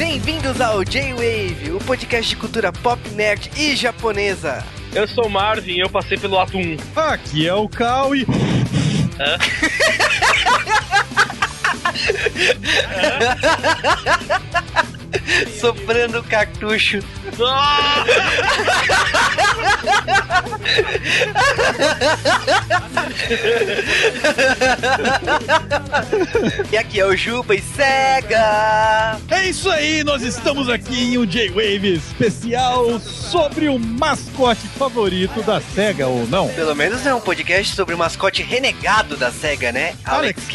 [0.00, 4.64] Bem-vindos ao J-Wave, o podcast de cultura pop, nerd e japonesa.
[4.94, 6.78] Eu sou o Marvin eu passei pelo ato 1.
[6.96, 8.22] Aqui é o Cal e.
[9.20, 9.36] Hã?
[15.60, 16.98] Soprando cartucho.
[17.40, 18.04] Ah!
[26.70, 29.18] E aqui é o Juba e Cega.
[29.30, 35.60] É isso aí, nós estamos aqui em um J-Wave especial sobre o mascote favorito da
[35.60, 36.48] SEGA, ou não?
[36.48, 39.94] Pelo menos é um podcast sobre o mascote renegado da SEGA, né?
[40.04, 40.42] Alex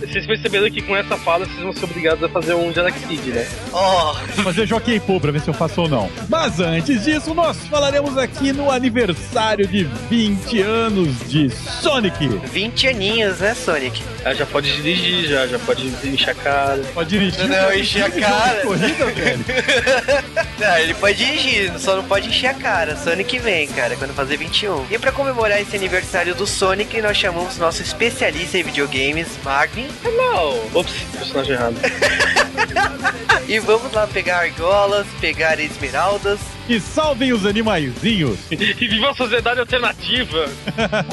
[0.00, 3.30] Vocês perceberam que com essa fala vocês vão ser obrigados a fazer um Alex Kid,
[3.30, 3.48] né?
[3.72, 6.10] oh, Vou fazer Joaquim Pô pra ver se eu faço ou não.
[6.28, 12.28] Mas antes disso, nós falaremos aqui no aniversário de 20 anos de Sonic.
[12.28, 14.02] 20 aninhos, né, Sonic?
[14.24, 16.82] Ah, já pode dirigir, já, já pode encher a cara.
[16.92, 17.48] Pode dirigir.
[17.48, 18.60] Não, encher a cara.
[18.60, 19.44] Corrida, velho.
[20.58, 22.96] Não, ele pode dirigir, só não pode encher a cara.
[22.96, 24.86] Sonic vem, cara, quando fazer 21.
[24.90, 29.86] E pra comemorar esse aniversário do Sonic, nós chamamos nosso especialista em videogames, Marvin.
[30.02, 30.58] Não!
[30.80, 31.76] Ops, personagem errado.
[33.48, 36.40] E vamos lá pegar argolas, pegar esmeraldas.
[36.68, 38.40] E salvem os animaizinhos.
[38.50, 40.48] e viva a sociedade alternativa!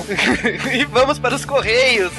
[0.73, 2.11] e vamos para os correios.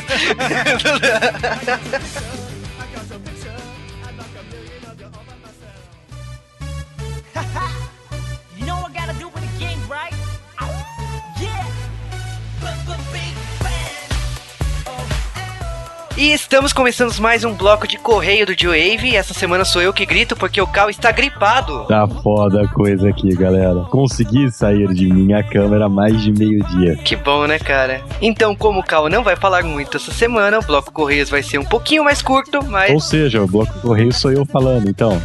[16.16, 19.16] E estamos começando mais um bloco de correio do Joe-Wave.
[19.16, 21.86] Essa semana sou eu que grito porque o Cal está gripado.
[21.88, 23.80] Tá foda a coisa aqui, galera.
[23.90, 26.94] Consegui sair de minha câmera mais de meio-dia.
[26.98, 28.00] Que bom, né, cara?
[28.22, 31.58] Então, como o Cal não vai falar muito essa semana, o bloco Correios vai ser
[31.58, 32.92] um pouquinho mais curto, mas.
[32.92, 35.20] Ou seja, o bloco correio sou eu falando, então.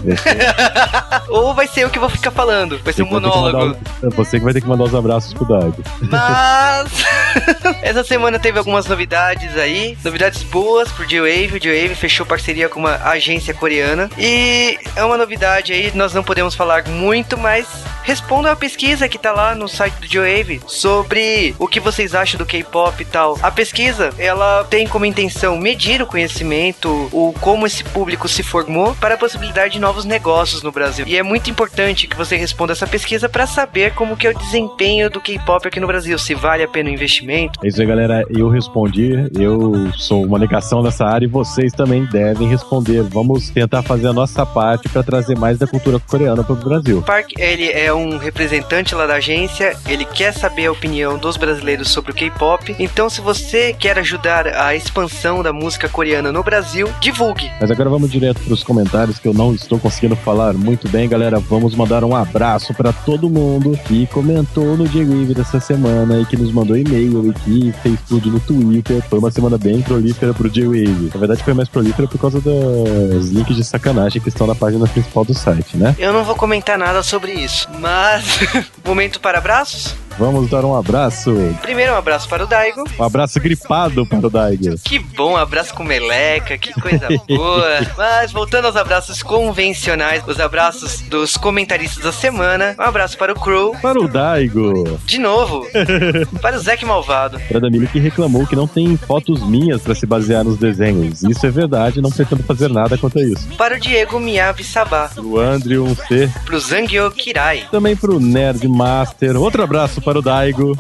[1.30, 2.80] Ou vai ser eu que vou ficar falando.
[2.84, 3.78] Vai ser um que que monólogo.
[4.02, 5.84] os- Você que vai ter que mandar os abraços pro Daigo.
[6.02, 7.06] Mas
[7.84, 11.58] essa semana teve algumas novidades aí, novidades boas pro J-Wave.
[11.58, 16.24] O J-Wave fechou parceria com uma agência coreana e é uma novidade aí, nós não
[16.24, 17.68] podemos falar muito, mas
[18.04, 22.38] respondam a pesquisa que tá lá no site do J-Wave sobre o que vocês acham
[22.38, 23.38] do K-pop e tal.
[23.42, 28.96] A pesquisa, ela tem como intenção medir o conhecimento, o como esse público se formou
[28.96, 31.06] para a possibilidade de novos negócios no Brasil.
[31.08, 34.38] E é muito importante que você responda essa pesquisa para saber como que é o
[34.38, 37.60] desempenho do K-pop aqui no Brasil, se vale a pena o investimento.
[37.64, 38.26] É isso aí, galera.
[38.30, 39.30] Eu respondi.
[39.38, 43.02] Eu sou uma negação nessa área e vocês também devem responder.
[43.04, 47.00] Vamos tentar fazer a nossa parte para trazer mais da cultura coreana para o Brasil.
[47.00, 51.38] O Park, ele é um representante lá da agência, ele quer saber a opinião dos
[51.38, 52.76] brasileiros sobre o K-pop.
[52.78, 57.52] Então, se você quer ajudar a expansão da música coreana no Brasil, divulgue.
[57.60, 61.10] Mas agora vamos direto para os comentários que eu não estou conseguindo falar muito bem,
[61.10, 61.40] galera.
[61.40, 66.38] Vamos mandar um abraço para todo mundo que comentou no J-Wave dessa semana e que
[66.38, 69.02] nos mandou e-mail e que fez tudo no Twitter.
[69.10, 71.12] Foi uma semana bem prolífera pro J-Wave.
[71.14, 74.88] Na verdade, foi mais prolífera por causa dos links de sacanagem que estão na página
[74.88, 75.96] principal do site, né?
[75.98, 78.40] Eu não vou comentar nada sobre isso, mas
[78.86, 79.96] momento para abraços.
[80.20, 81.34] Vamos dar um abraço.
[81.62, 82.84] Primeiro um abraço para o Daigo.
[83.00, 84.78] Um abraço gripado para o Daigo.
[84.84, 87.66] Que bom, abraço com meleca, que coisa boa.
[87.98, 92.76] Mas voltando aos abraços convencionais, os abraços dos comentaristas da semana.
[92.78, 95.00] Um abraço para o Crow, Para o Daigo.
[95.06, 95.66] de novo.
[96.42, 97.40] para o Zack Malvado.
[97.48, 101.24] Para Danilo que reclamou que não tem fotos minhas para se basear nos desenhos.
[101.24, 103.48] Isso é verdade, não pretendo fazer nada quanto a isso.
[103.58, 105.10] Para o Diego Miyavi Sabá.
[105.18, 106.30] O Andrew C.
[106.46, 107.68] Para o Zangyo Kirai.
[107.72, 109.38] Também pro Nerd Master.
[109.38, 110.76] Outro abraço para o Daigo.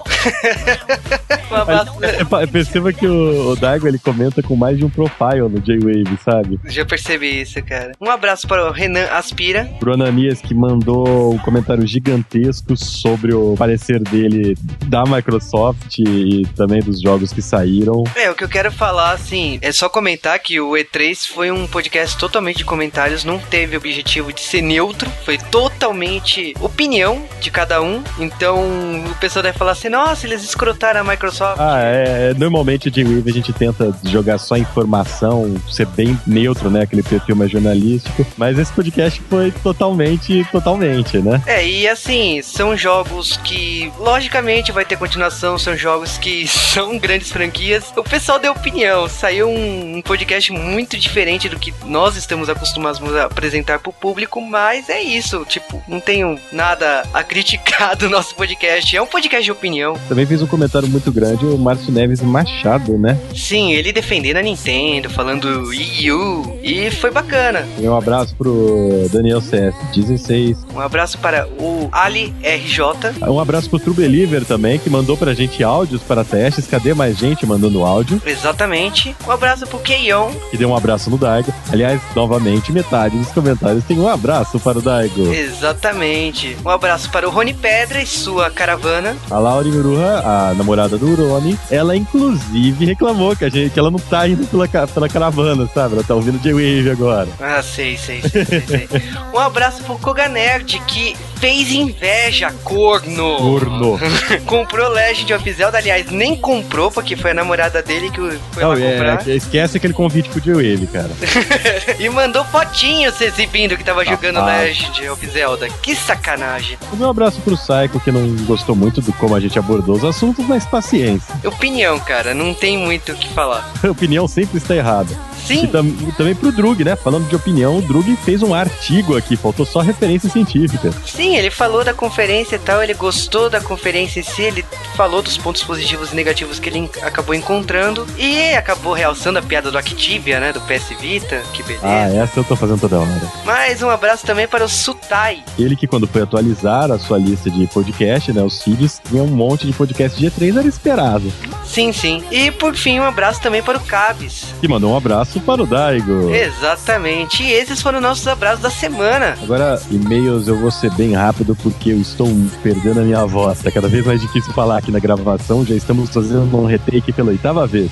[1.52, 2.04] Abraço.
[2.04, 5.60] É, pa- Perceba que o, o Daigo ele comenta com mais de um profile no
[5.60, 6.60] J-Wave, sabe?
[6.66, 7.92] Já percebi isso, cara.
[8.00, 9.66] Um abraço para o Renan Aspira.
[9.80, 16.82] Pro Ananias que mandou um comentário gigantesco sobre o parecer dele da Microsoft e também
[16.82, 18.04] dos jogos que saíram.
[18.16, 21.68] É, o que eu quero falar, assim, é só comentar que o E3 foi um
[21.68, 27.82] podcast totalmente de comentários, não teve objetivo de ser neutro, foi totalmente opinião de cada
[27.82, 28.04] um.
[28.20, 31.60] Então o pessoal deve falar assim: nossa, eles escrotaram a Microsoft.
[31.60, 32.34] Ah, é.
[32.36, 36.84] Normalmente o J-Wave a gente tenta jogar só informação, ser bem neutro, né?
[36.84, 38.26] Aquele perfil mais jornalístico.
[38.38, 41.42] Mas esse podcast foi totalmente, totalmente, né?
[41.46, 47.30] É, e assim, são jogos que, logicamente, vai ter continuação, são jogos que são grandes
[47.30, 47.92] franquias.
[47.98, 53.02] O pessoal deu opinião, saiu um, um podcast muito diferente do que nós estamos acostumados
[53.16, 58.34] a apresentar pro público, mas é isso, tipo, não tenho nada a criticar do nosso
[58.36, 58.96] podcast.
[59.00, 59.98] É um podcast de opinião.
[60.10, 63.18] Também fez um comentário muito grande o Márcio Neves Machado, né?
[63.34, 67.66] Sim, ele defendendo a Nintendo, falando Wii U, e foi bacana.
[67.78, 70.66] E um abraço pro Daniel CS 16.
[70.76, 73.26] Um abraço para o Ali RJ.
[73.26, 76.68] Um abraço pro True Believer também, que mandou pra gente áudios para testes.
[76.68, 78.22] Cadê mais gente mandando áudio?
[78.26, 79.16] Exatamente.
[79.26, 80.30] Um abraço pro Keion.
[80.52, 81.54] Que deu um abraço no Daigo.
[81.72, 85.34] Aliás, novamente, metade dos comentários tem um abraço para o Daigo.
[85.34, 86.58] Exatamente.
[86.66, 88.89] Um abraço para o Rony Pedra e sua caravana.
[89.30, 93.92] A Laura Uruha, a namorada do Uroni, ela inclusive reclamou que a gente, que ela
[93.92, 95.96] não tá indo pela, pela caravana, sabe?
[95.96, 97.28] Ela tá ouvindo J-Wave agora.
[97.40, 98.90] Ah, sei, sei, sei, sei, sei.
[99.34, 103.38] Um abraço pro Koga Nerd, que fez inveja, corno.
[103.38, 104.00] Corno.
[104.46, 108.20] comprou Legend of Zelda, aliás, nem comprou, porque foi a namorada dele que
[108.52, 109.28] foi Não, lá é, comprar.
[109.30, 111.10] é, esquece aquele convite pro J-Wave, cara.
[112.00, 114.46] e mandou fotinho se exibindo que tava jogando Ah.
[114.62, 115.70] Legend of Zelda.
[115.82, 116.78] Que sacanagem.
[117.00, 120.46] Um abraço pro Psycho, que não gostou muito do como a gente abordou os assuntos,
[120.48, 121.34] mas paciência.
[121.46, 123.70] Opinião, cara, não tem muito o que falar.
[123.90, 125.29] Opinião sempre está errada.
[125.44, 126.96] E, Sim, tam- e também pro Drug, né?
[126.96, 130.92] Falando de opinião, o Drug fez um artigo aqui, faltou só referência científica.
[131.06, 134.64] sim, ele falou da conferência e tal, ele gostou da conferência em si, ele
[134.96, 139.72] falou dos pontos positivos e negativos que ele acabou encontrando e acabou realçando a piada
[139.72, 141.86] do Activia, né, do PS Vita, que beleza.
[141.86, 143.22] Ah, essa eu tô fazendo toda hora.
[143.46, 145.44] Mais um abraço também para o Sutai.
[145.58, 149.28] Ele que quando foi atualizar a sua lista de podcast, né, os feeds, tinha um
[149.28, 151.32] monte de podcast de E3, era esperado.
[151.66, 152.24] Sim, sim.
[152.32, 154.46] E por fim, um abraço também para o Cabs.
[154.62, 156.34] E mandou um abraço para o Daigo.
[156.34, 157.44] Exatamente.
[157.44, 159.38] E esses foram nossos abraços da semana.
[159.44, 162.28] Agora, e-mails eu vou ser bem rápido porque eu estou
[162.64, 163.62] perdendo a minha voz.
[163.62, 165.66] Tá cada vez mais difícil falar aqui na gravação.
[165.66, 167.92] Já estamos fazendo um retake pela oitava vez.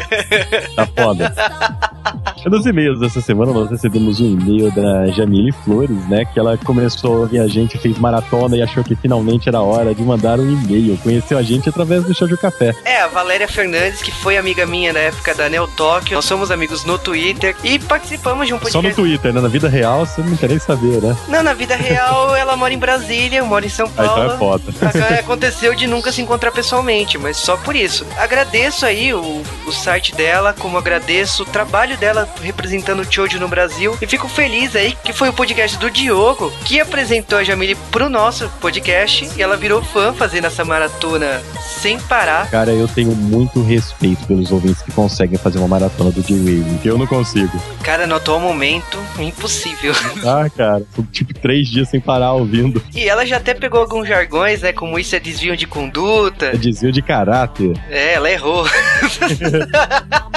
[0.74, 1.34] tá foda.
[2.48, 6.24] Nos e-mails dessa semana, nós recebemos um e-mail da Jamile Flores, né?
[6.24, 9.92] Que ela começou a ouvir a gente, fez maratona e achou que finalmente era hora
[9.92, 10.96] de mandar um e-mail.
[10.98, 12.72] Conheceu a gente através do Show de Café.
[12.84, 16.14] É, a Valéria Fernandes, que foi amiga minha na época da Neo Tóquio.
[16.14, 18.94] Nós somos amigos no Twitter e participamos de um Só no podcast.
[18.94, 19.40] Twitter, né?
[19.40, 21.16] Na vida real, você não quer nem saber, né?
[21.26, 24.36] Não, na vida real, ela mora em Brasília, eu moro em São Ah, então é
[24.36, 24.38] Paulo.
[24.38, 24.72] foda.
[25.18, 28.06] Aconteceu de nunca se encontrar pessoalmente, mas só por isso.
[28.16, 33.48] Agradeço aí o, o site dela, como agradeço o trabalho dela representando o Chojo no
[33.48, 33.96] Brasil.
[34.00, 38.08] E fico feliz aí que foi o podcast do Diogo que apresentou a Jamile pro
[38.08, 39.28] nosso podcast.
[39.36, 41.40] E ela virou fã fazendo essa maratona
[41.80, 42.50] sem parar.
[42.50, 46.88] Cara, eu tenho muito respeito pelos ouvintes que conseguem fazer uma maratona do J-Wave, que
[46.88, 47.60] eu não consigo.
[47.82, 49.94] Cara, no atual momento, impossível.
[50.26, 52.82] Ah, cara, tipo três dias sem parar ouvindo.
[52.94, 54.72] E ela já até pegou alguns jargões, né?
[54.72, 56.46] Como isso é desvio de conduta.
[56.46, 57.72] É desvio de caráter.
[57.88, 58.66] É, ela errou.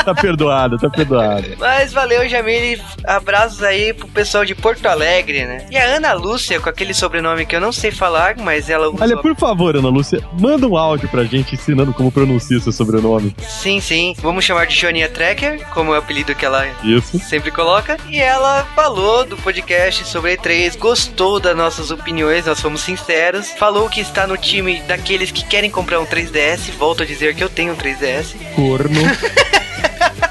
[0.04, 1.46] Tá perdoado, tá perdoado.
[1.60, 2.82] Mas valeu, Jamile.
[3.06, 5.66] Abraços aí pro pessoal de Porto Alegre, né?
[5.70, 8.92] E a Ana Lúcia, com aquele sobrenome que eu não sei falar, mas ela.
[9.00, 13.36] Olha, por favor, Ana Lúcia, manda um áudio pra gente ensinando como pronuncia seu sobrenome.
[13.40, 14.16] Sim, sim.
[14.20, 17.20] Vamos chamar de Joaninha Trekker, como é o apelido que ela Isso.
[17.20, 17.98] sempre coloca.
[18.08, 23.52] E ela falou do podcast sobre E3, gostou das nossas opiniões, nós fomos sinceros.
[23.52, 26.72] Falou que está no time daqueles que querem comprar um 3DS.
[26.78, 28.36] Volto a dizer que eu tenho um 3DS.
[28.56, 29.00] Corno.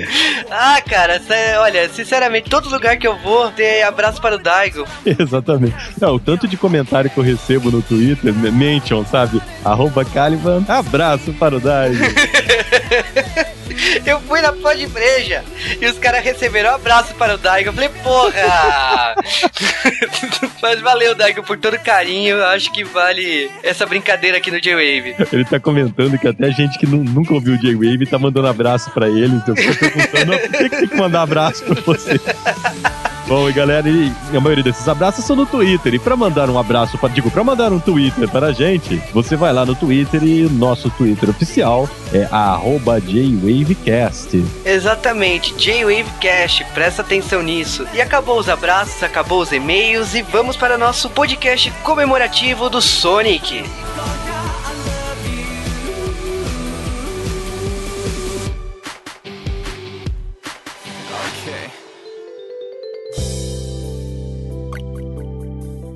[0.51, 4.85] Ah, cara, essa- olha, sinceramente, todo lugar que eu vou ter abraço para o Daigo.
[5.05, 5.75] Exatamente.
[5.99, 9.41] Não, o tanto de comentário que eu recebo no Twitter, me- mention, sabe?
[9.65, 11.97] Arroba Caliban, abraço para o Daigo.
[14.05, 15.43] Eu fui na pó de breja
[15.81, 17.69] e os caras receberam um abraço para o Daigo.
[17.69, 19.15] Eu falei, porra!
[20.61, 22.35] Mas valeu, Daigo, por todo o carinho.
[22.37, 25.15] Eu Acho que vale essa brincadeira aqui no J-Wave.
[25.31, 28.89] Ele tá comentando que até gente que nu- nunca ouviu o J-Wave tá mandando abraço
[28.91, 29.41] pra eles.
[29.47, 32.19] Eu fico perguntando, "Ah, por que, que tem que mandar abraço pra você?
[33.27, 35.93] Bom, e galera, e a maioria desses abraços são no Twitter.
[35.93, 39.35] E pra mandar um abraço, pra, digo, pra mandar um Twitter para a gente, você
[39.35, 42.25] vai lá no Twitter e o nosso Twitter oficial é
[43.01, 44.41] JWavecast.
[44.63, 47.85] Exatamente, J-Wave Cast, presta atenção nisso.
[47.93, 53.65] E acabou os abraços, acabou os e-mails e vamos para nosso podcast comemorativo do Sonic.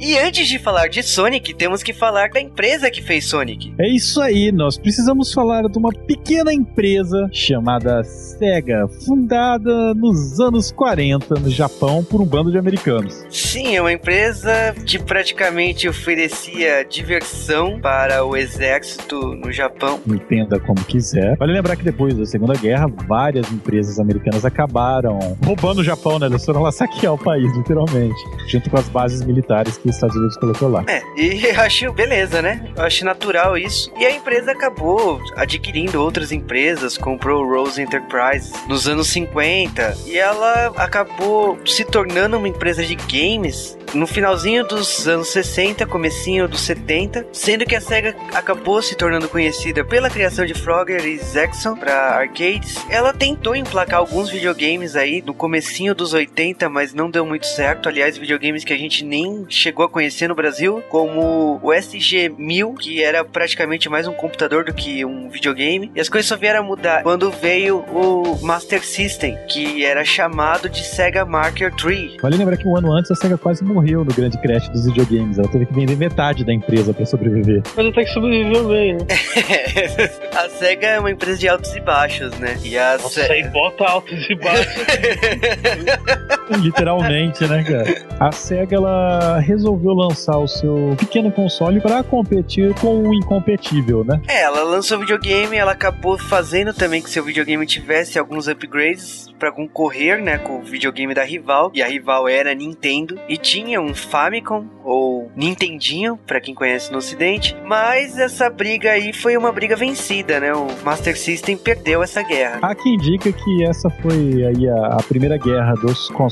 [0.01, 3.71] E antes de falar de Sonic, temos que falar da empresa que fez Sonic.
[3.79, 10.71] É isso aí, nós precisamos falar de uma pequena empresa chamada Sega, fundada nos anos
[10.71, 13.23] 40 no Japão por um bando de americanos.
[13.29, 20.01] Sim, é uma empresa que praticamente oferecia diversão para o exército no Japão.
[20.07, 21.37] Entenda como quiser.
[21.37, 26.25] Vale lembrar que depois da Segunda Guerra, várias empresas americanas acabaram roubando o Japão, né?
[26.25, 30.15] Eles foram lá saquear o país, literalmente, junto com as bases militares que os Estados
[30.15, 30.83] Unidos colocou lá.
[30.87, 32.71] É, e eu acho beleza, né?
[32.75, 33.91] Eu acho natural isso.
[33.99, 40.71] E a empresa acabou adquirindo outras empresas, comprou Rose Enterprises nos anos 50 e ela
[40.77, 47.27] acabou se tornando uma empresa de games no finalzinho dos anos 60, comecinho dos 70,
[47.31, 51.93] sendo que a SEGA acabou se tornando conhecida pela criação de Frogger e Zaxxon para
[51.93, 52.75] arcades.
[52.89, 57.89] Ela tentou emplacar alguns videogames aí no comecinho dos 80, mas não deu muito certo.
[57.89, 63.03] Aliás, videogames que a gente nem chegou a conhecer no Brasil, como o SG-1000, que
[63.03, 65.91] era praticamente mais um computador do que um videogame.
[65.95, 70.69] E as coisas só vieram a mudar quando veio o Master System, que era chamado
[70.69, 72.17] de Sega Marker III.
[72.21, 75.37] Vale lembrar que um ano antes a SEGA quase morreu no grande crash dos videogames.
[75.37, 77.61] Ela teve que vender metade da empresa pra sobreviver.
[77.75, 78.99] Mas até que sobreviveu bem, né?
[80.35, 82.57] a SEGA é uma empresa de altos e baixos, né?
[82.63, 84.71] E a Nossa, Se- aí bota altos e baixos.
[86.61, 88.05] Literalmente, né, cara?
[88.19, 94.21] A SEGA ela resolveu lançar o seu pequeno console pra competir com o incompetível, né?
[94.27, 99.51] É, ela lançou videogame, ela acabou fazendo também que seu videogame tivesse alguns upgrades pra
[99.51, 103.81] concorrer, né, com o videogame da rival, e a rival era a Nintendo, e tinha
[103.81, 109.51] um Famicom ou Nintendinho, pra quem conhece no ocidente, mas essa briga aí foi uma
[109.51, 110.53] briga vencida, né?
[110.53, 112.59] O Master System perdeu essa guerra.
[112.61, 116.30] Há quem indica que essa foi aí a, a primeira guerra dos consoles,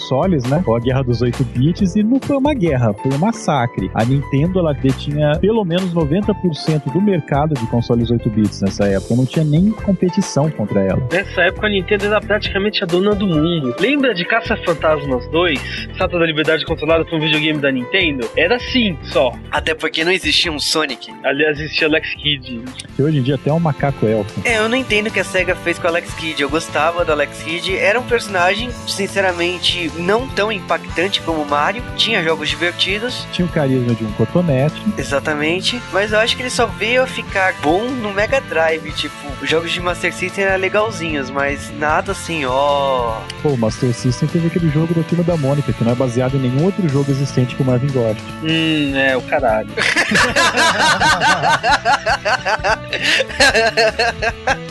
[0.49, 0.63] né?
[0.65, 3.89] Ou a guerra dos 8 bits, e não foi uma guerra, foi um massacre.
[3.93, 9.15] A Nintendo, ela detinha pelo menos 90% do mercado de consoles 8 bits nessa época.
[9.15, 11.07] Não tinha nem competição contra ela.
[11.11, 13.75] Nessa época a Nintendo era praticamente a dona do mundo.
[13.79, 15.89] Lembra de Caça Fantasmas 2?
[15.91, 18.29] Estátua da Liberdade controlada por um videogame da Nintendo?
[18.35, 19.31] Era assim só.
[19.51, 21.11] Até porque não existia um Sonic.
[21.23, 22.63] Aliás, existia Alex Kidd.
[22.95, 24.41] Que hoje em dia até é um macaco elfo.
[24.45, 26.41] É, eu não entendo o que a SEGA fez com o Alex Kidd.
[26.41, 27.75] Eu gostava do Alex Kidd.
[27.77, 31.83] Era um personagem, sinceramente, não tão impactante como o Mario.
[31.97, 34.81] Tinha jogos divertidos, Tinha o carisma de um cotonete.
[34.97, 35.81] exatamente.
[35.91, 38.91] Mas eu acho que ele só veio a ficar bom no Mega Drive.
[38.93, 43.19] Tipo, os jogos de Master System eram legalzinhos, mas nada assim, ó.
[43.41, 46.35] Pô, o Master System teve aquele jogo da Turma da Mônica, que não é baseado
[46.35, 48.23] em nenhum outro jogo existente que o Marvin goste.
[48.43, 49.69] Hum, é, o caralho.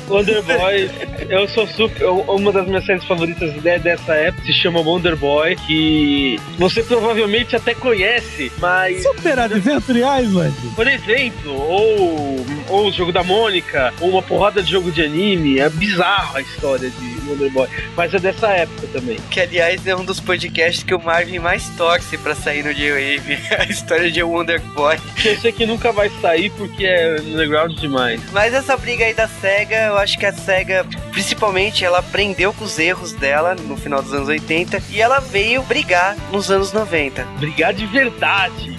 [0.08, 0.90] Wonder Boy,
[1.28, 2.00] eu sou super.
[2.02, 6.82] eu- uma das minhas séries favoritas de- dessa época se chama Wonder Boy, que você
[6.82, 9.02] provavelmente até conhece, mas.
[9.02, 10.54] Super Adventure Island!
[10.74, 15.58] Por exemplo, ou, ou o jogo da Mônica, ou uma porrada de jogo de anime,
[15.58, 17.68] é bizarro a história de Wonder Boy.
[17.96, 19.18] Mas é dessa época também.
[19.30, 23.38] Que aliás é um dos podcasts que o Marvin mais torce pra sair no J-Wave.
[23.58, 24.96] A história de Wonder Boy.
[25.40, 28.20] Sei que nunca vai sair porque é underground demais.
[28.32, 32.64] Mas essa briga aí da SEGA, eu acho que a SEGA, principalmente, ela aprendeu com
[32.64, 37.24] os erros dela no final dos anos 80 e ela veio brigar nos anos 90.
[37.38, 38.77] Brigar de verdade.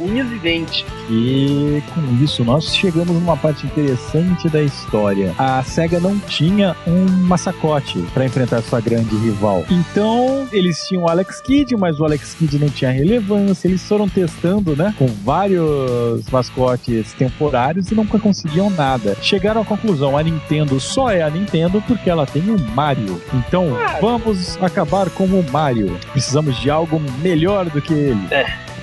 [0.00, 0.84] Unhas e dentes.
[1.10, 5.34] E com isso nós chegamos numa parte interessante da história.
[5.38, 9.64] A SEGA não tinha um massacote para enfrentar sua grande rival.
[9.70, 13.68] Então eles tinham o Alex Kidd, mas o Alex Kidd não tinha relevância.
[13.68, 19.16] Eles foram testando, né, com vários mascotes temporários e nunca conseguiam nada.
[19.20, 23.20] Chegaram à conclusão: a Nintendo só é a Nintendo porque ela tem o Mario.
[23.34, 23.68] Então
[24.00, 25.98] vamos acabar com o Mario.
[26.12, 28.28] Precisamos de algo melhor do que ele.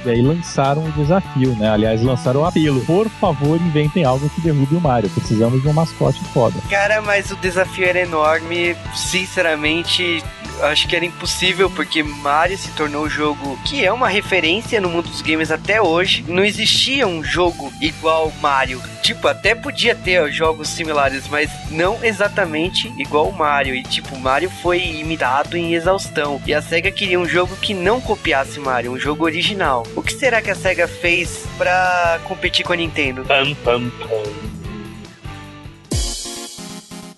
[0.06, 1.70] E aí lançaram o desafio, né?
[1.70, 2.84] Aliás, lançaram o apelo.
[2.86, 5.10] Por favor, inventem algo que derrube o Mario.
[5.10, 6.56] Precisamos de um mascote foda.
[6.70, 8.76] Cara, mas o desafio era enorme.
[8.94, 10.24] Sinceramente,
[10.62, 14.90] acho que era impossível, porque Mario se tornou um jogo que é uma referência no
[14.90, 16.24] mundo dos games até hoje.
[16.28, 18.82] Não existia um jogo igual Mario.
[19.02, 23.76] Tipo, até podia ter jogos similares, mas não exatamente igual Mario.
[23.76, 26.42] E tipo, Mario foi imitado em exaustão.
[26.46, 29.84] E a SEGA queria um jogo que não copiasse Mario, um jogo original.
[29.96, 33.24] O que será que a SEGA fez pra competir com a Nintendo?
[33.26, 34.45] Pam, pam, pam.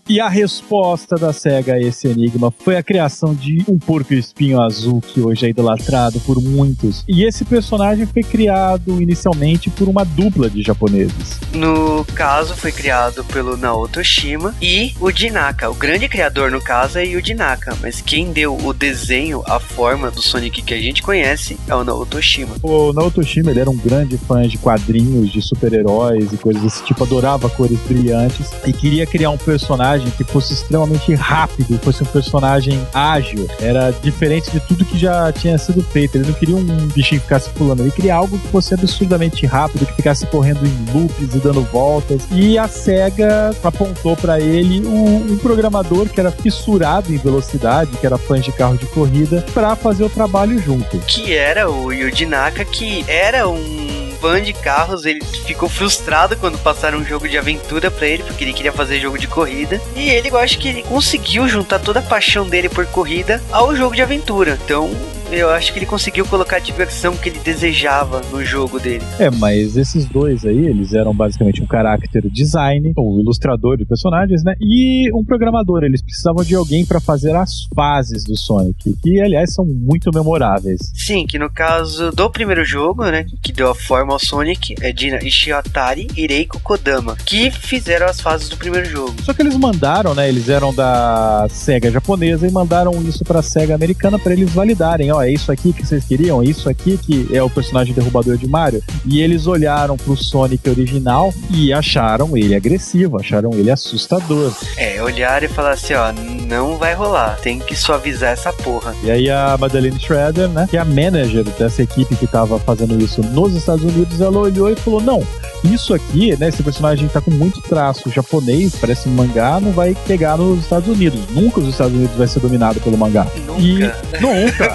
[0.09, 4.61] E a resposta da SEGA a esse enigma foi a criação de um porco espinho
[4.61, 7.03] azul que hoje é idolatrado por muitos.
[7.09, 11.41] E esse personagem foi criado inicialmente por uma dupla de japoneses.
[11.51, 15.69] No caso, foi criado pelo Naoto Shima e o Dinaka.
[15.69, 20.09] O grande criador, no caso, é Yuji Naka, mas quem deu o desenho, a forma
[20.09, 22.55] do Sonic que a gente conhece é o Naoto Shima.
[22.63, 26.85] O Naoto Shima ele era um grande fã de quadrinhos, de super-heróis e coisas desse
[26.85, 32.05] tipo, adorava cores brilhantes e queria criar um personagem que fosse extremamente rápido, fosse um
[32.05, 33.47] personagem ágil.
[33.59, 36.15] Era diferente de tudo que já tinha sido feito.
[36.15, 39.85] Ele não queria um bichinho que ficasse pulando, ele queria algo que fosse absurdamente rápido,
[39.85, 42.23] que ficasse correndo em loops e dando voltas.
[42.31, 48.05] E a SEGA apontou para ele um, um programador que era fissurado em velocidade, que
[48.05, 50.97] era fã de carro de corrida, para fazer o trabalho junto.
[50.99, 56.57] Que era o Yuji Naka, que era um fã de carros, ele ficou frustrado quando
[56.57, 59.81] passaram um jogo de aventura pra ele, porque ele queria fazer jogo de corrida.
[59.95, 63.75] E ele, eu acho que ele conseguiu juntar toda a paixão dele por corrida ao
[63.75, 64.57] jogo de aventura.
[64.63, 64.89] Então,
[65.31, 69.03] eu acho que ele conseguiu colocar a diversão que ele desejava no jogo dele.
[69.19, 74.43] É, mas esses dois aí, eles eram basicamente um character design, ou ilustrador de personagens,
[74.43, 74.55] né?
[74.59, 75.83] E um programador.
[75.83, 80.91] Eles precisavam de alguém para fazer as fases do Sonic, que aliás são muito memoráveis.
[80.93, 84.91] Sim, que no caso do primeiro jogo, né, que deu a forma ao Sonic, é
[84.91, 89.13] de Ishiatari e Reiko Kodama, que fizeram as fases do primeiro jogo.
[89.23, 90.27] Só que eles mandaram, né?
[90.27, 95.11] Eles eram da SEGA japonesa e mandaram isso pra SEGA americana para eles validarem.
[95.11, 96.41] Ó, é isso aqui que vocês queriam?
[96.41, 98.83] É isso aqui que é o personagem derrubador de Mario?
[99.05, 104.53] E eles olharam pro Sonic original e acharam ele agressivo, acharam ele assustador.
[104.77, 106.11] É, olhar e falar assim, ó,
[106.47, 108.95] não vai rolar, tem que suavizar essa porra.
[109.03, 112.99] E aí a Madeleine Schroeder, né, que é a manager dessa equipe que tava fazendo
[112.99, 115.23] isso nos Estados Unidos, ela olhou e falou: "Não,
[115.63, 119.95] isso aqui, né, esse personagem tá com muito traço japonês, parece um mangá, não vai
[120.07, 121.19] pegar nos Estados Unidos.
[121.31, 123.27] Nunca os Estados Unidos vai ser dominado pelo mangá.
[123.45, 123.61] Nunca.
[123.61, 123.79] E
[124.21, 124.73] nunca.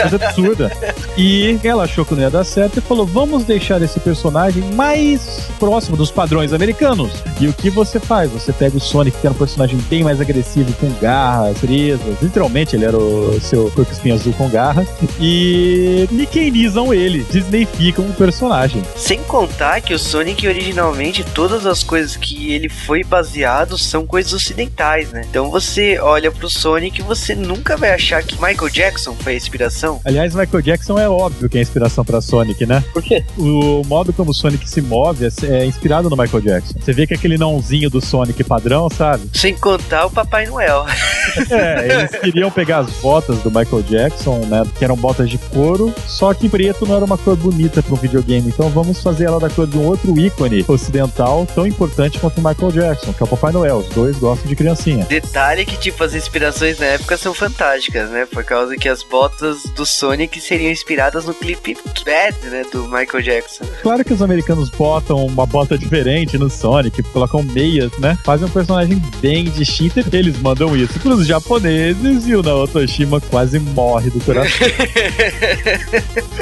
[0.00, 0.72] Coisa absurda.
[1.16, 5.48] E ela achou que não ia dar certo e falou: "Vamos deixar esse personagem mais
[5.58, 7.12] próximo dos padrões americanos".
[7.40, 8.30] E o que você faz?
[8.30, 12.22] Você pega o Sonic, que era um personagem bem mais agressivo, com garras, presas.
[12.22, 14.88] Literalmente, ele era o seu corpo espinho azul com garras.
[15.20, 18.82] E nickeinizam ele, disneyficam o personagem.
[18.96, 24.32] Sem contar que o Sonic originalmente, todas as coisas que ele foi baseado são coisas
[24.32, 25.22] ocidentais, né?
[25.28, 29.36] Então você olha pro Sonic e você nunca vai achar que Michael Jackson foi a
[29.36, 30.00] inspiração.
[30.04, 32.84] Aliás, Michael Jackson é óbvio que é inspiração pra Sonic, né?
[32.92, 33.24] Por quê?
[33.36, 36.74] O modo como o Sonic se move é, é inspirado no Michael Jackson.
[36.80, 39.28] Você vê que aquele nãozinho do Sonic padrão, sabe?
[39.34, 40.86] Sem contar o Papai Noel.
[41.50, 44.62] É, eles queriam pegar as botas do Michael Jackson, né?
[44.78, 47.96] Que eram botas de couro, só que preto não era uma cor bonita para um
[47.96, 48.48] videogame.
[48.48, 52.44] Então vamos fazer ela da cor de um outro ícone ocidental tão importante quanto o
[52.46, 53.78] Michael Jackson, que é o Papai Noel.
[53.78, 55.04] Os dois gostam de criancinha.
[55.06, 58.26] Detalhe que, tipo, as inspirações na época são fantásticas, né?
[58.26, 62.64] Por causa que as botas do Sonic seriam inspiradas no clipe Bad, né?
[62.72, 63.64] Do Michael Jackson.
[63.82, 68.18] Claro que os americanos botam uma bota diferente no Sonic, colocam meias, né?
[68.24, 73.20] Fazem um personagem bem distinto e eles mandam isso pros japoneses e o Naoto Shima
[73.20, 74.66] quase morre do coração.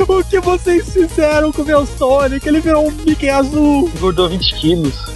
[0.09, 2.47] o que vocês fizeram com o meu Sonic?
[2.47, 3.91] Ele virou um Mickey azul.
[3.97, 4.95] Engordou 20 quilos.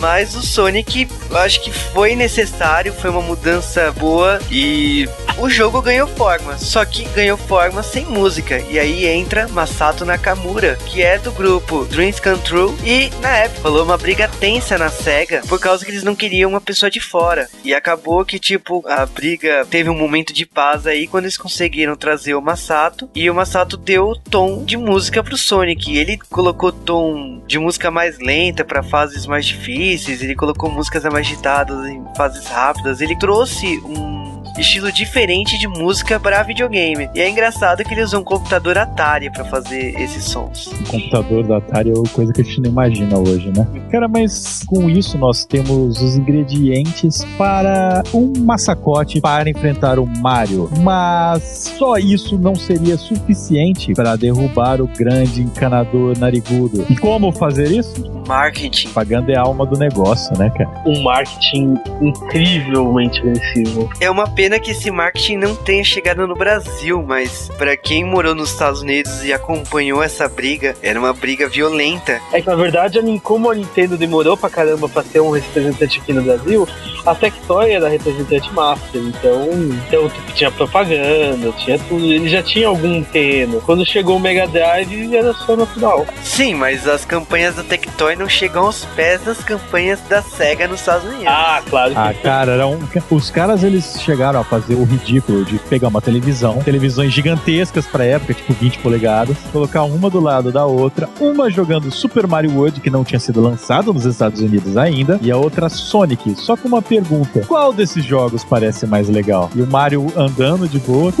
[0.00, 5.08] Mas o Sonic, eu acho que foi necessário, foi uma mudança boa e
[5.40, 8.58] o jogo ganhou forma, só que ganhou forma sem música.
[8.68, 12.74] E aí entra Masato Nakamura, que é do grupo Dreams Come True.
[12.84, 16.50] E na época rolou uma briga tensa na SEGA por causa que eles não queriam
[16.50, 17.48] uma pessoa de fora.
[17.64, 21.94] E acabou que, tipo, a briga teve um momento de paz aí quando eles conseguiram
[21.94, 23.08] trazer o Masato.
[23.14, 25.96] E o Masato deu o tom de música pro Sonic.
[25.96, 30.22] Ele colocou tom de música mais lenta para fases mais difíceis.
[30.22, 33.00] Ele colocou músicas mais agitadas em fases rápidas.
[33.00, 37.08] Ele trouxe um estilo diferente de música para videogame.
[37.14, 40.66] E é engraçado que ele usou um computador Atari para fazer esses sons.
[40.66, 43.66] O computador da Atari é coisa que a gente não imagina hoje, né?
[43.90, 50.70] Cara, mas com isso nós temos os ingredientes para um massacote para enfrentar o Mario.
[50.80, 56.84] Mas só isso não seria suficiente para derrubar o grande encanador narigudo.
[56.88, 58.18] E como fazer isso?
[58.26, 58.90] Marketing.
[58.90, 60.70] Pagando é a alma do negócio, né, cara?
[60.86, 63.88] Um marketing incrivelmente agressivo.
[64.00, 68.36] É uma pena que esse marketing não tenha chegado no Brasil, mas para quem morou
[68.36, 72.20] nos Estados Unidos e acompanhou essa briga, era uma briga violenta.
[72.32, 75.98] É que na verdade, a como a Nintendo demorou pra caramba pra ter um representante
[75.98, 76.68] aqui no Brasil,
[77.04, 79.00] a Tectoy era representante master.
[79.00, 79.48] Então,
[79.88, 82.04] então tipo, tinha propaganda, tinha tudo.
[82.04, 83.60] Ele já tinha algum terreno.
[83.62, 86.06] Quando chegou o Mega Drive, era só natural.
[86.22, 90.80] Sim, mas as campanhas da Tectoy não chegam aos pés das campanhas da SEGA nos
[90.80, 91.26] Estados Unidos.
[91.26, 92.78] Ah, claro que Ah, cara, era um...
[93.10, 98.04] os caras eles chegaram a fazer o ridículo de pegar uma televisão, televisões gigantescas pra
[98.04, 102.80] época, tipo 20 polegadas, colocar uma do lado da outra, uma jogando Super Mario World,
[102.80, 106.34] que não tinha sido lançado nos Estados Unidos ainda, e a outra Sonic.
[106.36, 109.50] Só com uma pergunta: qual desses jogos parece mais legal?
[109.54, 111.12] E o Mario andando de boa,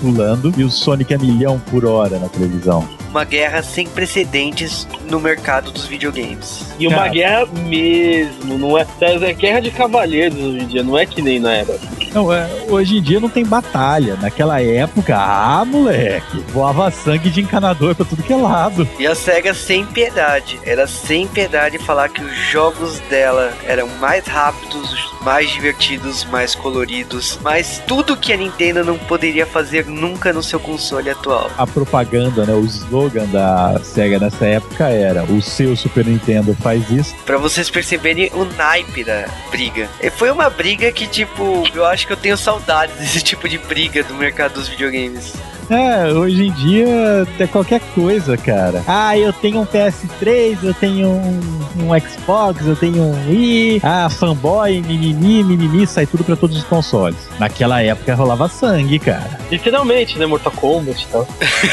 [0.00, 2.86] pulando, e o Sonic a milhão por hora na televisão.
[3.10, 6.66] Uma guerra sem precedentes no mercado dos videogames.
[6.78, 7.08] E uma Cara.
[7.10, 8.84] guerra mesmo, não é?
[9.00, 11.78] É guerra de cavalheiros hoje em dia, não é que nem na era.
[12.14, 14.16] Não, é, hoje em dia não tem batalha.
[14.22, 18.88] Naquela época, ah, moleque, voava sangue de encanador pra tudo que é lado.
[18.98, 20.60] E a SEGA sem piedade.
[20.64, 27.38] Era sem piedade falar que os jogos dela eram mais rápidos, mais divertidos, mais coloridos.
[27.42, 31.50] Mas tudo que a Nintendo não poderia fazer nunca no seu console atual.
[31.58, 36.88] A propaganda, né, o slogan da SEGA nessa época era: o seu Super Nintendo faz
[36.90, 37.14] isso.
[37.26, 39.88] Pra vocês perceberem o naipe da briga.
[40.00, 43.58] E foi uma briga que, tipo, eu acho que eu tenho saudades desse tipo de
[43.58, 45.32] briga do mercado dos videogames.
[45.70, 48.82] É, hoje em dia é qualquer coisa, cara.
[48.86, 51.40] Ah, eu tenho um PS3, eu tenho um,
[51.76, 53.80] um Xbox, eu tenho um Wii.
[53.82, 57.16] Ah, fanboy, mimimi, mimimi, sai tudo pra todos os consoles.
[57.38, 59.38] Naquela época rolava sangue, cara.
[59.50, 60.26] Literalmente, né?
[60.26, 61.26] Mortal Kombat e tal.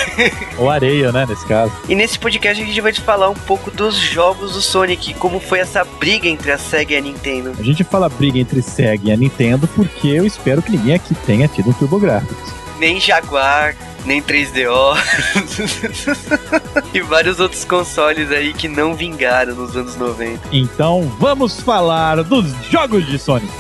[0.58, 1.72] Ou areia, né, nesse caso.
[1.88, 5.40] E nesse podcast a gente vai te falar um pouco dos jogos do Sonic, como
[5.40, 7.54] foi essa briga entre a SEGA e a Nintendo.
[7.60, 11.14] A gente fala briga entre SEGA e a Nintendo porque eu espero que ninguém aqui
[11.26, 12.61] tenha tido um TurboGrafx.
[12.82, 14.98] Nem Jaguar, nem 3DO.
[16.92, 20.50] e vários outros consoles aí que não vingaram nos anos 90.
[20.52, 23.54] Então vamos falar dos jogos de Sonic.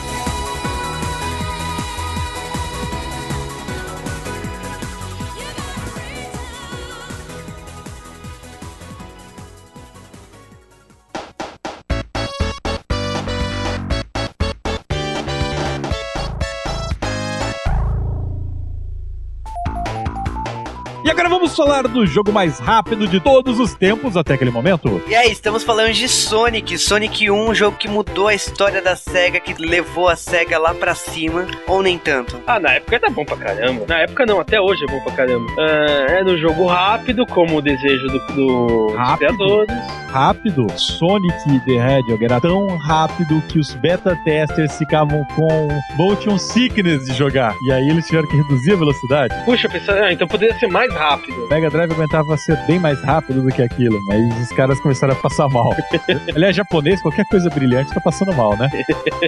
[21.03, 25.01] E agora vamos falar do jogo mais rápido de todos os tempos até aquele momento.
[25.07, 26.77] E aí, estamos falando de Sonic.
[26.77, 30.75] Sonic 1, um jogo que mudou a história da SEGA, que levou a SEGA lá
[30.75, 32.39] pra cima, ou nem tanto.
[32.45, 33.83] Ah, na época era bom pra caramba.
[33.87, 35.51] Na época não, até hoje é bom pra caramba.
[35.57, 39.17] Ah, era um jogo rápido, como o desejo do, do- dos Rápido?
[39.35, 40.01] criadores.
[40.11, 47.05] Rápido, Sonic the Hedgehog era tão rápido que os beta testers ficavam com motion sickness
[47.05, 47.55] de jogar.
[47.65, 49.33] E aí eles tiveram que reduzir a velocidade.
[49.45, 51.45] Puxa, pensando, ah, então poderia ser mais rápido.
[51.45, 55.13] O Mega Drive aguentava ser bem mais rápido do que aquilo, mas os caras começaram
[55.13, 55.69] a passar mal.
[56.35, 58.69] Aliás, japonês, qualquer coisa brilhante tá passando mal, né?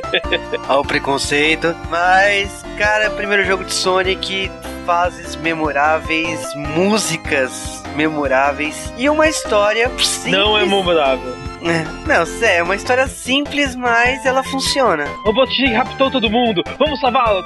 [0.67, 1.75] Ao preconceito.
[1.89, 4.51] Mas, cara, primeiro jogo de Sonic,
[4.85, 10.33] fases memoráveis, músicas memoráveis e uma história simples.
[10.33, 11.42] Não é memorável.
[11.63, 15.05] É, Não, é uma história simples, mas ela funciona.
[15.23, 17.43] O Robotnik raptou todo mundo, vamos salvá-lo.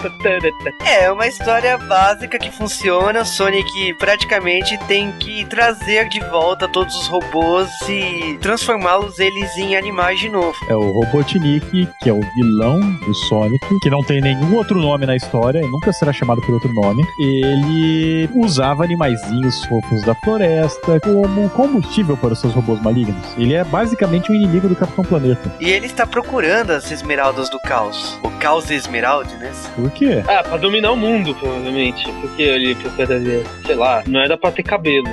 [0.86, 3.22] É uma história básica que funciona.
[3.22, 9.76] O Sonic praticamente tem que trazer de volta todos os robôs e transformá-los eles em
[9.76, 10.56] animais de novo.
[10.68, 15.06] É o Robotnik, que é o vilão do Sonic, que não tem nenhum outro nome
[15.06, 17.04] na história e nunca será chamado por outro nome.
[17.20, 23.26] Ele usava animaizinhos fofos da floresta como combustível para os seus robôs malignos.
[23.38, 25.52] Ele é basicamente praticamente um inimigo do Capitão Planeta.
[25.60, 28.18] E ele está procurando as esmeraldas do caos.
[28.24, 29.52] O caos esmeralda, né?
[29.76, 30.24] Por quê?
[30.28, 32.10] Ah, pra dominar o mundo, provavelmente.
[32.22, 35.08] Porque ele procuraria, sei lá, não era pra ter cabelo.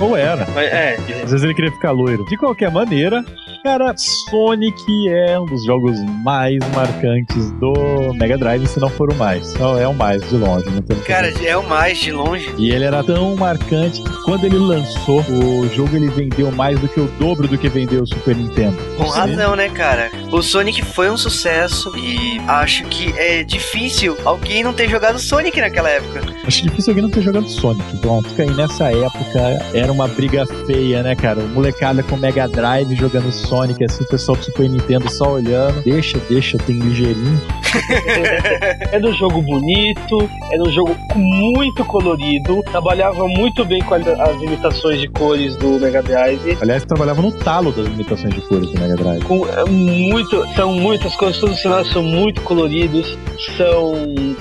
[0.00, 0.46] Ou era.
[0.54, 2.24] Mas é, Às vezes ele queria ficar loiro.
[2.24, 3.22] De qualquer maneira,
[3.62, 9.16] cara, Sonic é um dos jogos mais marcantes do Mega Drive, se não for o
[9.16, 9.54] mais.
[9.54, 10.66] Não, é o mais, de longe.
[11.06, 12.52] Cara, é o mais de longe.
[12.58, 16.88] E ele era tão marcante que quando ele lançou, o jogo ele vendeu mais do
[16.88, 18.76] que o dobro do que vendeu o Super Nintendo.
[18.96, 19.18] Com Sim.
[19.18, 20.10] razão, né, cara?
[20.30, 25.60] O Sonic foi um sucesso e acho que é difícil alguém não ter jogado Sonic
[25.60, 26.22] naquela época.
[26.46, 27.84] Acho difícil alguém não ter jogado Sonic.
[28.28, 29.40] Fica aí nessa época,
[29.74, 31.40] era uma briga feia, né, cara?
[31.40, 33.47] O molecada com Mega Drive jogando Sonic,
[33.84, 35.82] assim, o pessoal do Super Nintendo só olhando.
[35.82, 37.40] Deixa, deixa, tenho ligeirinho.
[38.92, 45.00] Era um jogo bonito, era um jogo muito colorido, trabalhava muito bem com as imitações
[45.00, 46.58] de cores do Mega Drive.
[46.60, 49.22] Aliás, trabalhava no talo das limitações de cores do Mega Drive.
[49.24, 53.18] Com, é, muito, são muitas coisas, todos os cenários são muito coloridos,
[53.56, 53.92] são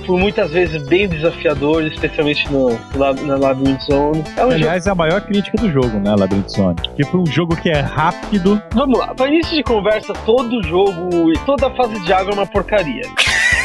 [0.06, 4.24] por muitas vezes bem desafiadores, especialmente no, na Labyrinth Zone.
[4.36, 4.54] É um jogo.
[4.54, 6.76] Aliás, é a maior crítica do jogo, né, Labyrinth Zone.
[6.96, 11.32] Que foi um jogo que é rápido, Vamos lá, para início de conversa, todo jogo
[11.32, 13.02] e toda fase de água é uma porcaria.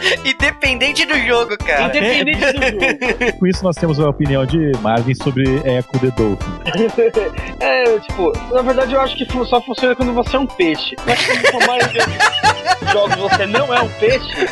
[0.24, 1.84] Independente do jogo, cara.
[1.84, 3.32] Independente do jogo.
[3.38, 6.58] com isso nós temos a opinião de Marvin sobre Echo the Dolphin.
[7.60, 10.94] É, tipo, na verdade eu acho que só funciona quando você é um peixe.
[11.04, 11.18] Mas
[11.66, 12.04] maioria
[12.80, 14.48] dos jogos você não é um peixe,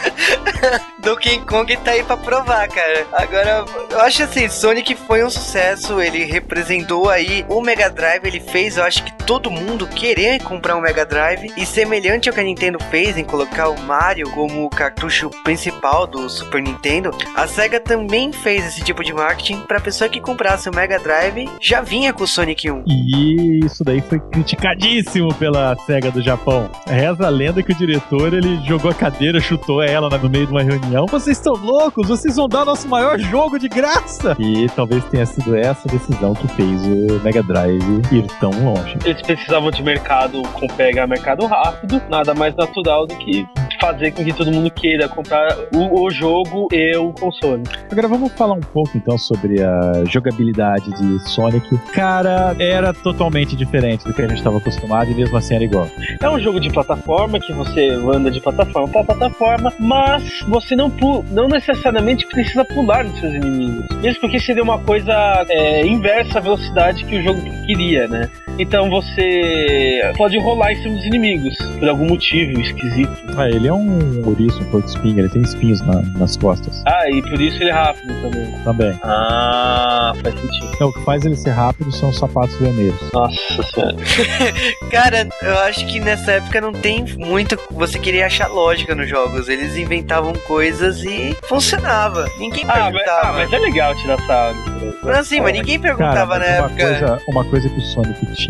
[0.99, 3.07] Donkey Kong tá aí pra provar, cara.
[3.13, 8.41] Agora, eu acho assim, Sonic foi um sucesso, ele representou aí o Mega Drive, ele
[8.41, 12.41] fez, eu acho que todo mundo querer comprar um Mega Drive, e semelhante ao que
[12.41, 17.47] a Nintendo fez em colocar o Mario como o cartucho principal do Super Nintendo, a
[17.47, 21.81] SEGA também fez esse tipo de marketing pra pessoa que comprasse o Mega Drive, já
[21.81, 22.85] vinha com o Sonic 1.
[22.87, 26.71] E isso daí foi criticadíssimo pela SEGA do Japão.
[26.87, 30.53] Reza a lenda que o diretor ele jogou a cadeira, chutou ela no meio de
[30.53, 31.07] uma reunião.
[31.07, 32.09] Vocês estão loucos?
[32.09, 34.37] Vocês vão dar o nosso maior jogo de graça!
[34.39, 38.99] E talvez tenha sido essa decisão que fez o Mega Drive ir tão longe.
[39.05, 43.47] eles precisavam de mercado com pegar mercado rápido, nada mais natural do que
[43.81, 47.63] fazer com que todo mundo queira comprar o, o jogo e o console.
[47.91, 51.77] Agora vamos falar um pouco então sobre a jogabilidade de Sonic.
[51.93, 55.89] Cara, era totalmente diferente do que a gente estava acostumado e mesmo assim era igual.
[56.21, 60.93] É um jogo de plataforma que você anda de plataforma para plataforma, mas você não,
[61.31, 63.87] não necessariamente precisa pular nos seus inimigos.
[64.01, 68.31] Mesmo porque seria uma coisa é, inversa à velocidade que o jogo queria, né?
[68.59, 73.11] Então você pode rolar em cima dos inimigos, por algum motivo esquisito.
[73.37, 77.09] Ah, ele é um ouriço, um porco espinho, ele tem espinhos na- nas costas Ah,
[77.11, 78.53] e por isso ele é rápido também.
[78.65, 78.99] também.
[79.03, 80.71] Ah, faz sentido.
[80.75, 82.99] Então, o que faz ele ser rápido são os sapatos vermelhos.
[83.13, 83.97] Nossa senhora.
[84.91, 87.59] Cara, eu acho que nessa época não tem muito.
[87.73, 89.49] Você queria achar lógica nos jogos.
[89.49, 92.27] Eles inventavam coisas e funcionava.
[92.39, 93.29] Ninguém Ah, mas, perguntava.
[93.29, 94.57] ah, mas é legal tirar sarro.
[95.03, 96.99] Não, assim, mas ninguém perguntava Cara, na mas uma época.
[96.99, 98.46] coisa, uma coisa que o Sonic tinha,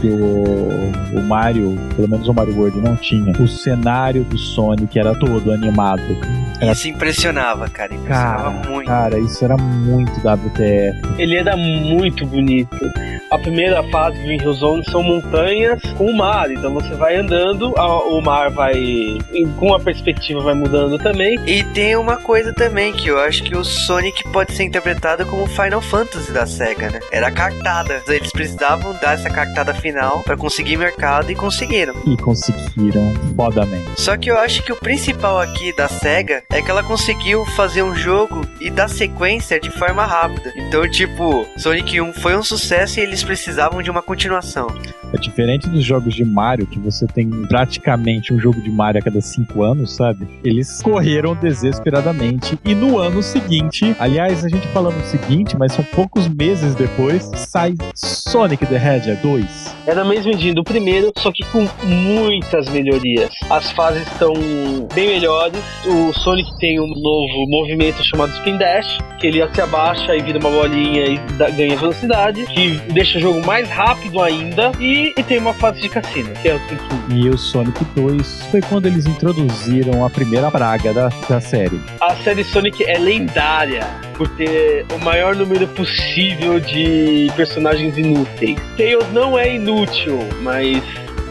[0.00, 4.98] que o, o Mario, pelo menos o Mario World não tinha, o cenário do Sonic
[4.98, 6.02] era todo animado.
[6.60, 7.94] Era Isso impressionava, cara.
[7.94, 8.86] Impressionava Cara, muito.
[8.86, 11.00] cara, isso era muito WTF.
[11.18, 12.76] Ele era muito bonito.
[13.30, 17.74] A primeira fase do Rio Zone são montanhas com o mar, então você vai andando,
[17.76, 18.74] a- o mar vai.
[18.74, 21.36] e com a perspectiva vai mudando também.
[21.46, 25.42] E tem uma coisa também que eu acho que o Sonic pode ser interpretado como
[25.44, 27.00] o Final Fantasy da SEGA, né?
[27.10, 28.00] Era a cartada.
[28.08, 31.94] Eles precisavam dar essa cartada final pra conseguir mercado e conseguiram.
[32.06, 34.00] E conseguiram fodamente.
[34.00, 37.82] Só que eu acho que o principal aqui da SEGA é que ela conseguiu fazer
[37.82, 40.52] um jogo e dar sequência de forma rápida.
[40.56, 44.68] Então, tipo, Sonic 1 foi um sucesso e eles precisavam de uma continuação.
[45.14, 49.04] É diferente dos jogos de Mario, que você tem praticamente um jogo de Mario a
[49.04, 50.26] cada cinco anos, sabe?
[50.42, 52.58] Eles correram desesperadamente.
[52.64, 57.30] E no ano seguinte, aliás, a gente falando o seguinte, mas são poucos meses depois,
[57.36, 59.74] sai Sonic the Hedgehog 2.
[59.86, 63.30] Era o mesmo engine do primeiro, só que com muitas melhorias.
[63.50, 64.32] As fases estão
[64.94, 65.60] bem melhores.
[65.84, 70.38] O Sonic tem um novo movimento chamado Spin Dash, que ele se abaixa e vira
[70.38, 71.18] uma bolinha e
[71.54, 74.72] ganha velocidade, que deixa o jogo mais rápido ainda.
[74.80, 78.44] E, e tem uma fase de cassino, que é o que E o Sonic 2
[78.50, 81.80] foi quando eles introduziram a primeira praga da, da série.
[82.00, 83.86] A série Sonic é lendária
[84.16, 88.58] por ter o maior número possível de personagens inúteis.
[88.76, 90.82] Tails não é inútil, mas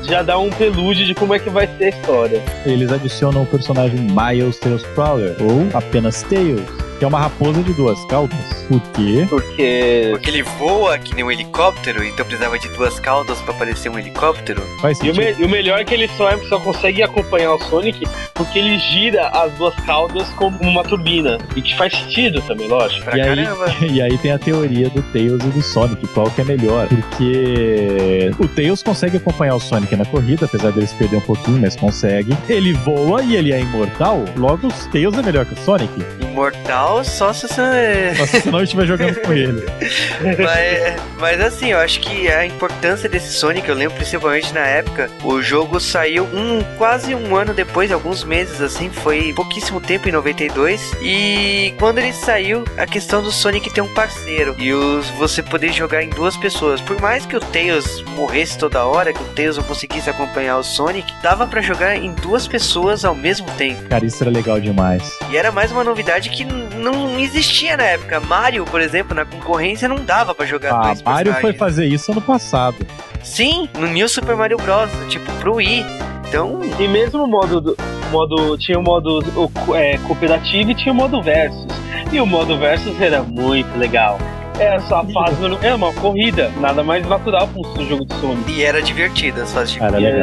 [0.04, 2.44] já dá um prelúdio de como é que vai ser a história.
[2.66, 6.62] Eles adicionam o personagem Miles Tails Prowler, ou apenas Tails.
[7.04, 8.38] Que é uma raposa de duas caudas.
[8.70, 9.28] Por quê?
[9.30, 10.08] Porque.
[10.12, 14.00] Porque ele voa que nem um helicóptero, então precisava de duas caudas pra parecer um
[14.00, 14.62] helicóptero.
[14.80, 15.38] Faz E o, sentido.
[15.38, 18.58] me- e o melhor é que ele só, é- só consegue acompanhar o Sonic porque
[18.58, 21.38] ele gira as duas caudas como uma turbina.
[21.58, 23.04] E que faz sentido também, lógico.
[23.04, 23.66] Pra E aí, caramba.
[23.86, 26.88] e aí tem a teoria do Tails e do Sonic, qual que é melhor.
[26.88, 31.60] Porque o Tails consegue acompanhar o Sonic na corrida, apesar dele se perder um pouquinho,
[31.60, 32.34] mas consegue.
[32.48, 35.92] Ele voa e ele é imortal, logo o Tails é melhor que o Sonic.
[36.22, 38.14] Imortal só se você.
[38.18, 39.64] Só se você não estiver jogando com ele.
[40.38, 45.10] mas, mas assim, eu acho que a importância desse Sonic, eu lembro principalmente na época,
[45.24, 50.12] o jogo saiu um quase um ano depois, alguns meses assim, foi pouquíssimo tempo em
[50.12, 50.92] 92.
[51.02, 55.72] E quando ele saiu, a questão do Sonic ter um parceiro e os, você poder
[55.72, 56.82] jogar em duas pessoas.
[56.82, 60.64] Por mais que o Tails morresse toda hora, que o Tails não conseguisse acompanhar o
[60.64, 63.84] Sonic, dava pra jogar em duas pessoas ao mesmo tempo.
[63.90, 65.18] Cara, isso era legal demais.
[65.30, 66.44] E era mais uma novidade que
[66.84, 68.20] não existia na época.
[68.20, 71.58] Mario, por exemplo, na concorrência não dava pra jogar Ah, dois Mario foi personagens.
[71.60, 72.76] fazer isso ano passado.
[73.24, 75.86] Sim, no New Super Mario Bros, tipo pro Wii.
[76.28, 77.62] Então, E mesmo o modo.
[77.62, 77.78] do-
[78.12, 81.66] modo tinha o modo o é, cooperativo e tinha o modo versus.
[82.12, 84.20] E o modo versus era muito legal.
[84.60, 85.36] Era só a fase.
[85.64, 88.52] Era uma corrida, nada mais natural pra um jogo de Sonic.
[88.52, 90.22] e era divertido as fases de Era E era.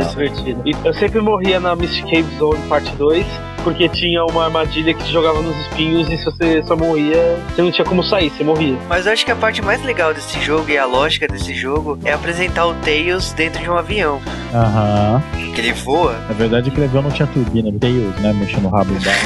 [0.64, 3.26] E eu sempre morria na Mystic Cave Zone parte 2,
[3.60, 7.62] porque tinha uma armadilha que te jogava nos espinhos e se você só morria, você
[7.62, 8.76] não tinha como sair, você morria.
[8.88, 11.98] Mas eu acho que a parte mais legal desse jogo e a lógica desse jogo
[12.04, 14.20] é apresentar o Tails dentro de um avião.
[14.54, 15.22] Aham.
[15.54, 16.12] Que ele voa.
[16.28, 18.32] Na verdade, aquele avião não tinha turbina, Tails, né?
[18.32, 19.20] Mexendo o rabo embaixo.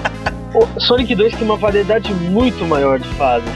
[0.52, 3.48] O Sonic 2 tem uma variedade muito maior de fases.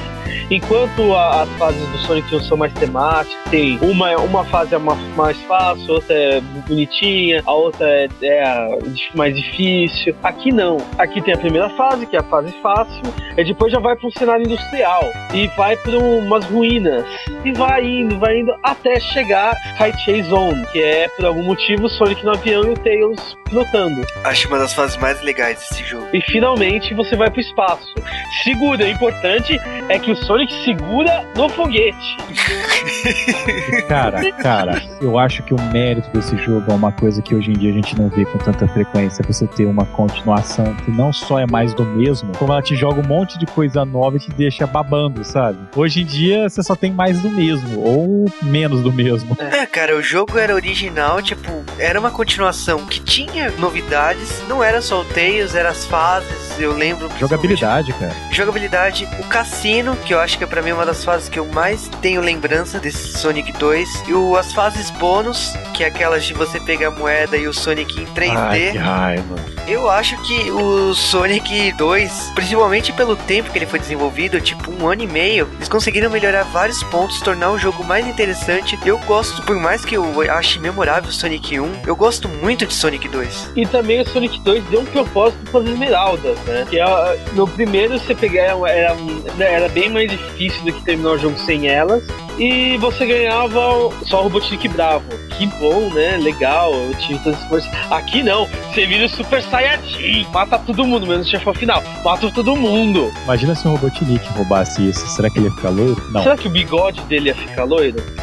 [0.50, 4.78] Enquanto a- as fases do Sonic 1 são mais temáticas, tem uma, uma fase é
[4.78, 8.78] ma- mais fácil, outra é bonitinha, a outra é, é
[9.14, 10.14] mais difícil.
[10.22, 10.76] Aqui não.
[10.98, 13.02] Aqui tem a primeira fase, que é a fase fácil,
[13.36, 15.02] e depois já vai para um cenário industrial
[15.32, 17.04] e vai para umas ruínas.
[17.44, 21.84] E vai indo, vai indo até chegar Sky Chase Zone, que é por algum motivo
[21.84, 24.06] o Sonic no avião e o Tails pilotando.
[24.24, 26.06] Acho uma das fases mais legais desse jogo.
[26.12, 27.94] E finalmente você vai pro espaço.
[28.42, 30.33] Segura, o importante é que o Sonic
[30.64, 32.16] segura no foguete.
[33.88, 37.54] Cara, cara, eu acho que o mérito desse jogo é uma coisa que hoje em
[37.54, 39.24] dia a gente não vê com tanta frequência.
[39.26, 43.00] Você ter uma continuação que não só é mais do mesmo, como ela te joga
[43.00, 45.58] um monte de coisa nova e te deixa babando, sabe?
[45.76, 49.36] Hoje em dia você só tem mais do mesmo, ou menos do mesmo.
[49.38, 54.80] É, cara, o jogo era original, tipo, era uma continuação que tinha novidades, não era
[54.80, 57.08] só o Tails, eram as fases, eu lembro.
[57.18, 58.14] Jogabilidade, cara.
[58.30, 61.44] Jogabilidade, o cassino, que eu acho que é pra mim uma das fases que eu
[61.44, 66.32] mais tenho lembrança desse Sonic 2, e o, as fases bônus, que é aquelas de
[66.32, 68.34] você pegar a moeda e o Sonic em 3D.
[68.36, 69.36] Ai, que raiva.
[69.66, 74.86] Eu acho que o Sonic 2, principalmente pelo tempo que ele foi desenvolvido, tipo um
[74.86, 78.78] ano e meio, eles conseguiram melhorar vários pontos, tornar o jogo mais interessante.
[78.84, 82.74] Eu gosto, por mais que eu ache memorável o Sonic 1, eu gosto muito de
[82.74, 83.52] Sonic 2.
[83.56, 86.66] E também o Sonic 2 deu um propósito para as esmeraldas, né?
[86.68, 88.96] Que é, no primeiro você pegar era,
[89.38, 92.02] era bem mais difícil do que terminar o jogo sem elas.
[92.38, 95.04] E você ganhava só o Robotnik Bravo.
[95.36, 96.16] Que bom, né?
[96.16, 97.68] Legal, eu tive todo esse esforço.
[97.90, 101.82] Aqui não, você vira o Super Saiyajin, mata todo mundo, menos o chefão final.
[102.04, 103.12] Mata todo mundo.
[103.24, 105.06] Imagina se o Robotnik roubasse isso.
[105.08, 106.02] Será que ele ia ficar loiro?
[106.12, 106.22] Não.
[106.22, 108.02] Será que o bigode dele ia ficar loiro?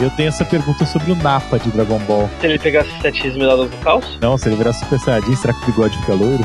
[0.00, 2.28] Eu tenho essa pergunta sobre o Napa de Dragon Ball.
[2.40, 4.18] Se ele pegasse sete esmeraldas no calço?
[4.20, 6.44] Não, se ele virar Super Saiyajin, será que o bigode fica loiro?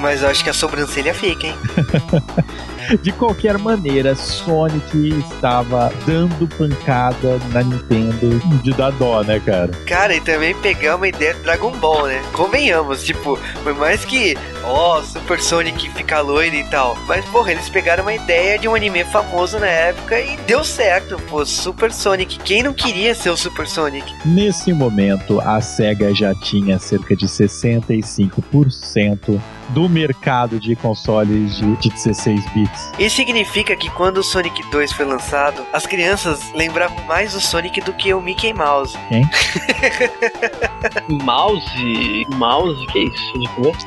[0.00, 1.54] Mas eu acho que a sobrancelha fica, hein?
[3.02, 9.70] De qualquer maneira, Sonic estava dando pancada na Nintendo de dar dó, né, cara?
[9.86, 12.22] Cara, e também pegar uma ideia do Dragon Ball, né?
[12.32, 16.96] Convenhamos, tipo, por mais que, ó, Super Sonic fica loiro e tal.
[17.06, 21.18] Mas, porra, eles pegaram uma ideia de um anime famoso na época e deu certo,
[21.28, 21.44] pô.
[21.44, 22.38] Super Sonic.
[22.38, 24.10] Quem não queria ser o Super Sonic?
[24.24, 31.90] Nesse momento, a SEGA já tinha cerca de 65% do mercado de consoles de, de
[31.90, 32.77] 16 bits.
[32.98, 37.80] Isso significa que quando o Sonic 2 foi lançado, as crianças lembravam mais do Sonic
[37.80, 38.96] do que o Mickey Mouse.
[41.08, 42.26] Mouse?
[42.34, 42.86] Mouse?
[42.88, 43.32] Que isso?
[43.38, 43.78] De novo?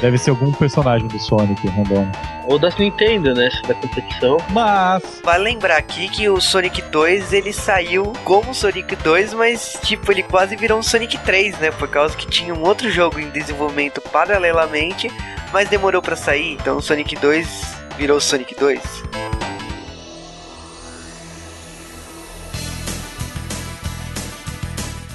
[0.00, 2.10] Deve ser algum personagem do Sonic random.
[2.46, 3.48] Ou da Nintendo, né?
[3.66, 4.36] Da competição.
[4.50, 10.12] Mas Vale lembrar aqui que o Sonic 2 ele saiu como Sonic 2, mas tipo,
[10.12, 11.70] ele quase virou um Sonic 3, né?
[11.70, 15.10] Por causa que tinha um outro jogo em desenvolvimento paralelamente,
[15.52, 16.52] mas demorou pra sair.
[16.52, 19.35] Então o Sonic 2 virou Sonic 2.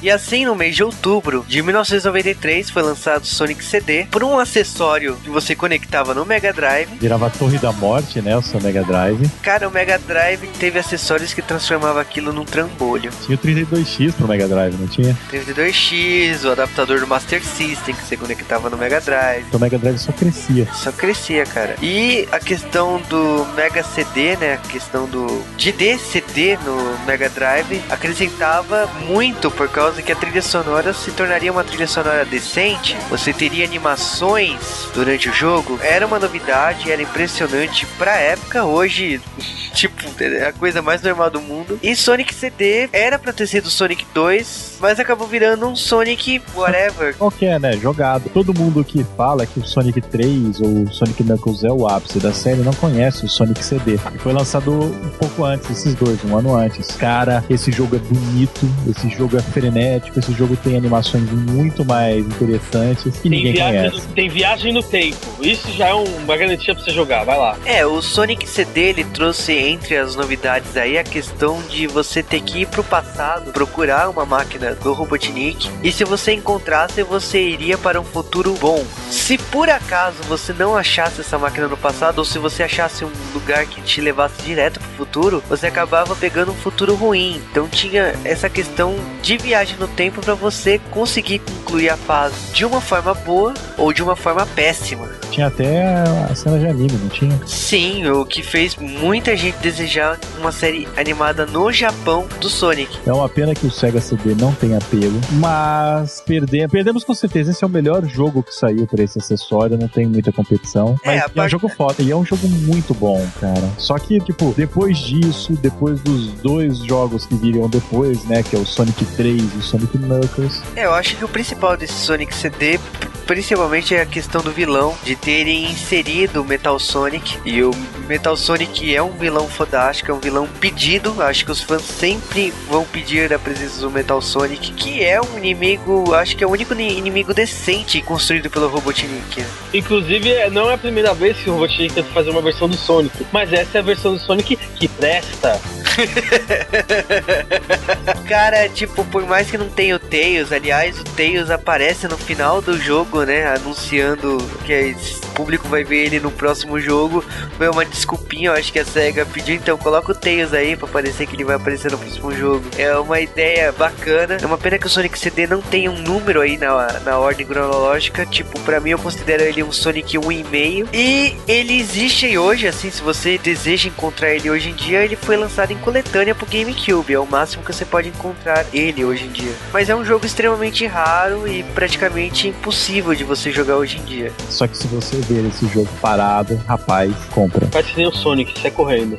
[0.02, 4.40] E assim, no mês de outubro de 1993, foi lançado o Sonic CD por um
[4.40, 6.90] acessório que você conectava no Mega Drive.
[7.00, 8.36] Virava a Torre da Morte, né?
[8.36, 9.30] O seu Mega Drive.
[9.44, 13.12] Cara, o Mega Drive teve acessórios que transformava aquilo num trambolho.
[13.26, 15.16] Tinha o 32X pro Mega Drive, não tinha?
[15.32, 19.46] 32X, o adaptador do Master System que você conectava no Mega Drive.
[19.48, 20.68] Então o Mega Drive só crescia.
[20.74, 21.76] Só crescia, cara.
[21.80, 24.54] E a questão do Mega CD, né?
[24.54, 30.42] A questão do de DCD no Mega Drive acrescentava muito por causa que a trilha
[30.42, 32.96] sonora se tornaria uma trilha sonora decente.
[33.10, 35.80] Você teria animações durante o jogo.
[35.82, 38.64] Era uma novidade, era impressionante pra época.
[38.64, 39.20] Hoje,
[39.74, 41.80] tipo, é a coisa mais normal do mundo.
[41.82, 47.16] E Sonic CD era pra ter sido Sonic 2, mas acabou virando um Sonic whatever.
[47.18, 47.74] Qual que é, né?
[47.74, 48.30] Jogado.
[48.30, 52.20] Todo mundo que fala que o Sonic 3 ou o Sonic Knuckles é o ápice
[52.20, 53.98] da série não conhece o Sonic CD.
[54.20, 56.88] Foi lançado um pouco antes, esses dois, um ano antes.
[56.96, 62.26] Cara, esse jogo é bonito, esse jogo é frenético, esse jogo tem animações muito mais
[62.26, 64.08] interessantes que Tem ninguém viagem, conhece.
[64.08, 65.18] no, tem viagem no tempo.
[65.42, 67.24] Isso já é um- uma garantia pra você jogar.
[67.24, 67.58] Vai lá.
[67.66, 72.42] É, o Sonic CD ele trouxe entre as novidades aí a questão de você ter
[72.42, 77.78] que ir pro passado, procurar uma máquina do Robotnik, e se você encontrasse, você iria
[77.78, 78.84] para um futuro bom.
[79.10, 83.12] Se por acaso você não achasse essa máquina no passado, ou se você achasse um
[83.34, 87.42] lugar que te levasse direto pro futuro, você acabava pegando um futuro ruim.
[87.52, 92.66] Então tinha essa questão de viagem no tempo para você conseguir concluir a fase de
[92.66, 95.10] uma forma boa ou de uma forma péssima.
[95.32, 95.84] Tinha até
[96.30, 97.40] a cena de anime, não tinha?
[97.48, 103.00] Sim, o que fez muita gente desejar uma série animada no Japão do Sonic.
[103.08, 107.52] É uma pena que o Sega CD não tem apelo, mas perde- perdemos com certeza.
[107.52, 110.98] Esse é o melhor jogo que saiu para esse acessório, não tem muita competição.
[111.04, 113.70] É, Mas é, um jogo foda e é um jogo muito bom, cara.
[113.78, 118.60] Só que, tipo, depois disso, depois dos dois jogos que viriam depois, né, que é
[118.60, 122.34] o Sonic 3 e o Sonic Knuckles, É, eu acho que o principal desse Sonic
[122.36, 122.80] CD,
[123.26, 127.38] principalmente é a questão do vilão, de terem inserido o Metal Sonic.
[127.46, 127.72] E o
[128.08, 131.22] Metal Sonic é um vilão fodástico, é um vilão pedido.
[131.22, 135.38] Acho que os fãs sempre vão pedir a presença do Metal Sonic, que é um
[135.38, 139.46] inimigo, acho que é o único ni- inimigo decente construído pelo Robotnik.
[139.74, 142.76] Inclusive, é- não é a primeira vez que o Robotnik tenta fazer uma versão do
[142.76, 143.26] Sonic.
[143.32, 145.60] Mas essa é a versão do Sonic que presta.
[148.28, 152.62] Cara, tipo, por mais que não tenha o Tails, aliás, o Tails aparece no final
[152.62, 153.48] do jogo, né?
[153.56, 157.24] Anunciando que esse público vai ver ele no próximo jogo.
[157.58, 160.88] Foi uma desculpinha, eu acho que a SEGA pediu, então coloca o Tails aí pra
[160.88, 162.64] parecer que ele vai aparecer no próximo jogo.
[162.78, 164.38] É uma ideia bacana.
[164.42, 167.46] É uma pena que o Sonic CD não tenha um número aí na, na ordem
[167.46, 168.26] cronológica.
[168.26, 170.88] Tipo, pra mim eu considero ele um Sonic 1,5.
[170.94, 175.38] E ele existe hoje, assim, se você deseja encontrar ele hoje em dia, ele foi
[175.38, 177.14] lançado em coletânea pro GameCube.
[177.14, 179.52] É o máximo que você pode encontrar ele hoje em dia.
[179.72, 184.32] Mas é um jogo extremamente raro e praticamente impossível de você jogar hoje em dia.
[184.50, 187.66] só que se você ver esse jogo parado, rapaz, compra.
[187.68, 189.18] Faz que nem o Sonic, sai correndo.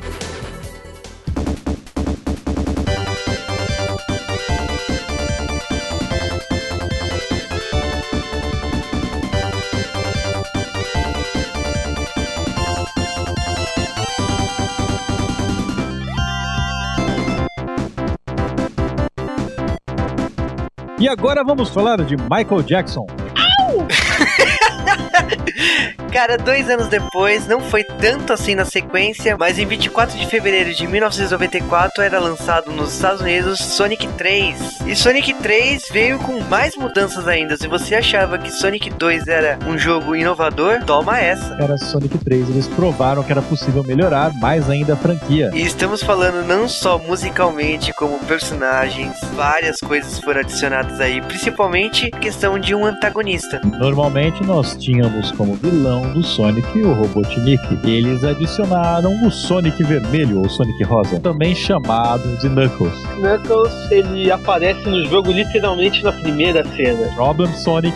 [20.99, 23.05] E agora vamos falar de Michael Jackson.
[26.11, 30.73] Cara, dois anos depois, não foi tanto assim na sequência, mas em 24 de fevereiro
[30.73, 34.81] de 1994 era lançado nos Estados Unidos Sonic 3.
[34.85, 37.57] E Sonic 3 veio com mais mudanças ainda.
[37.57, 41.57] Se você achava que Sonic 2 era um jogo inovador, toma essa.
[41.59, 45.49] Era Sonic 3, eles provaram que era possível melhorar mais ainda a franquia.
[45.53, 52.59] E estamos falando não só musicalmente, como personagens, várias coisas foram adicionadas aí, principalmente questão
[52.59, 53.59] de um antagonista.
[53.63, 57.79] Normalmente nós tínhamos como vilão do Sonic o Robotnik.
[57.83, 62.93] Eles adicionaram o Sonic Vermelho ou Sonic Rosa, também chamado de Knuckles.
[63.15, 67.07] Knuckles, ele aparece no jogo literalmente na primeira cena.
[67.15, 67.95] Problem Sonic,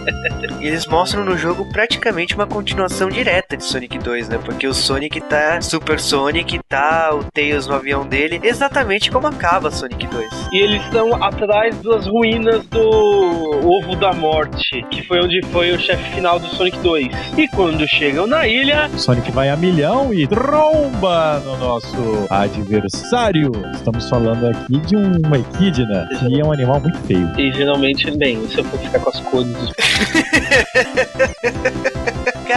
[0.60, 4.38] eles mostram no jogo praticamente uma continuação direta de Sonic 2, né?
[4.44, 9.70] Porque o Sonic tá Super Sonic, tá o Tails no avião dele, exatamente como acaba
[9.70, 10.48] Sonic 2.
[10.52, 15.78] E eles estão atrás das ruínas do Ovo da Morte, que foi onde foi o
[15.78, 17.08] chefe final do Sonic 2.
[17.36, 21.96] E quando chegam na ilha, Sonic vai a milhão e tromba no nosso
[22.30, 23.50] adversário.
[23.74, 27.30] Estamos falando aqui de uma equidna, que é um animal muito feio.
[27.38, 29.48] e geralmente, bem, se eu for ficar com as cores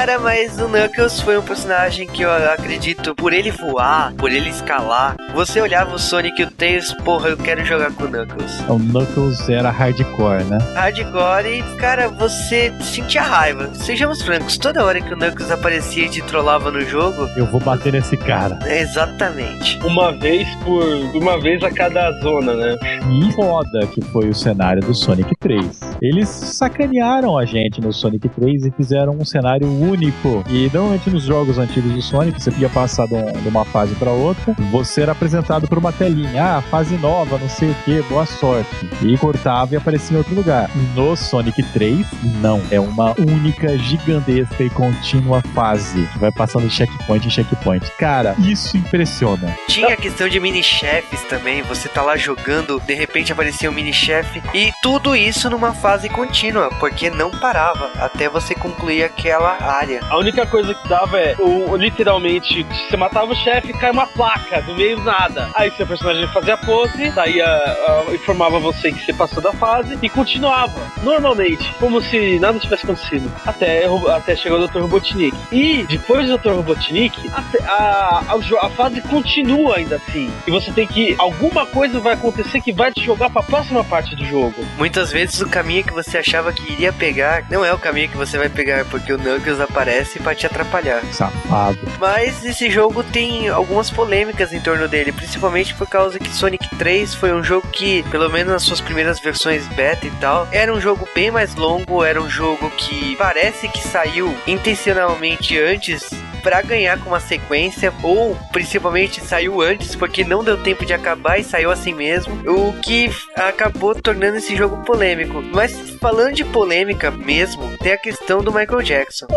[0.01, 4.49] Cara, mas o Knuckles foi um personagem que eu acredito, por ele voar, por ele
[4.49, 8.61] escalar, você olhava o Sonic e o Tails, porra, eu quero jogar com o Knuckles.
[8.67, 10.57] O Knuckles era hardcore, né?
[10.73, 13.69] Hardcore e, cara, você sentia raiva.
[13.75, 17.59] Sejamos francos, toda hora que o Knuckles aparecia e te trollava no jogo, Eu vou
[17.59, 18.57] bater nesse cara.
[18.65, 19.79] exatamente.
[19.85, 20.83] Uma vez por.
[21.13, 22.75] Uma vez a cada zona, né?
[23.07, 25.79] E foda que foi o cenário do Sonic 3.
[26.01, 30.43] Eles sacanearam a gente no Sonic 3 e fizeram um cenário único.
[30.49, 33.93] E normalmente nos jogos antigos do Sonic, você podia passar de, um- de uma fase
[33.95, 36.57] para outra, você era apresentado por uma telinha.
[36.57, 38.69] Ah, fase nova, não sei o que, boa sorte.
[39.01, 40.69] E cortava e aparecia em outro lugar.
[40.95, 42.05] No Sonic 3,
[42.41, 42.61] não.
[42.71, 46.07] É uma única, gigantesca e contínua fase.
[46.13, 47.89] que Vai passando de checkpoint em checkpoint.
[47.97, 49.55] Cara, isso impressiona.
[49.67, 54.41] Tinha a questão de mini-chefes também, você tá lá jogando, de repente aparecia um mini-chefe,
[54.53, 59.80] e tudo isso numa fase contínua, porque não parava até você concluir aquela área.
[60.09, 61.35] A única coisa que dava é,
[61.77, 65.49] literalmente, você matava o chefe cai uma placa do meio do nada.
[65.55, 69.97] Aí seu personagem fazia pose, daí a- a- informava você que você passou da fase
[70.01, 73.31] e continuava, normalmente, como se nada tivesse acontecido.
[73.45, 74.79] Até, até chegar o Dr.
[74.81, 75.35] Robotnik.
[75.51, 76.51] E depois do Dr.
[76.51, 77.29] Robotnik,
[77.67, 80.31] a, a, jo- a fase continua ainda assim.
[80.47, 81.15] E você tem que.
[81.17, 84.53] Alguma coisa vai acontecer que vai te jogar pra próxima parte do jogo.
[84.77, 88.17] Muitas vezes o caminho que você achava que iria pegar não é o caminho que
[88.17, 91.03] você vai pegar, porque o Knuckles aparece pra te atrapalhar.
[91.11, 91.79] Safado.
[91.99, 97.15] Mas esse jogo tem algumas polêmicas em torno dele, principalmente por causa que Sonic 3
[97.15, 100.79] foi um jogo que, pelo menos nas suas primeiras versões beta e tal, era um
[100.79, 106.09] jogo bem mais longo, era um jogo que parece que saiu intencionalmente antes
[106.43, 111.37] pra ganhar com uma sequência, ou principalmente saiu antes porque não deu tempo de acabar
[111.39, 115.41] e saiu assim mesmo, o que acabou tornando esse jogo polêmico.
[115.41, 119.27] Mas falando de polêmica mesmo, tem a questão do Michael Jackson.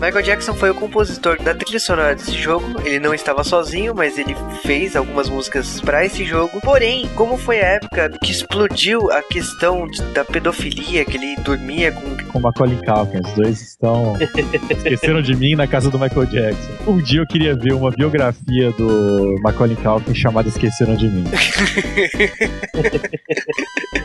[0.00, 2.66] Michael Jackson foi o compositor da trilha sonora desse jogo.
[2.84, 6.60] Ele não estava sozinho, mas ele fez algumas músicas para esse jogo.
[6.62, 11.92] Porém, como foi a época que explodiu a questão de- da pedofilia, que ele dormia
[11.92, 13.20] com com Macaulay Culkin.
[13.24, 14.16] Os dois estão
[14.70, 16.53] esqueceram de mim na casa do Michael Jackson.
[16.86, 21.24] Um dia eu queria ver uma biografia do Macaulay Culkin chamada Esqueceram de mim.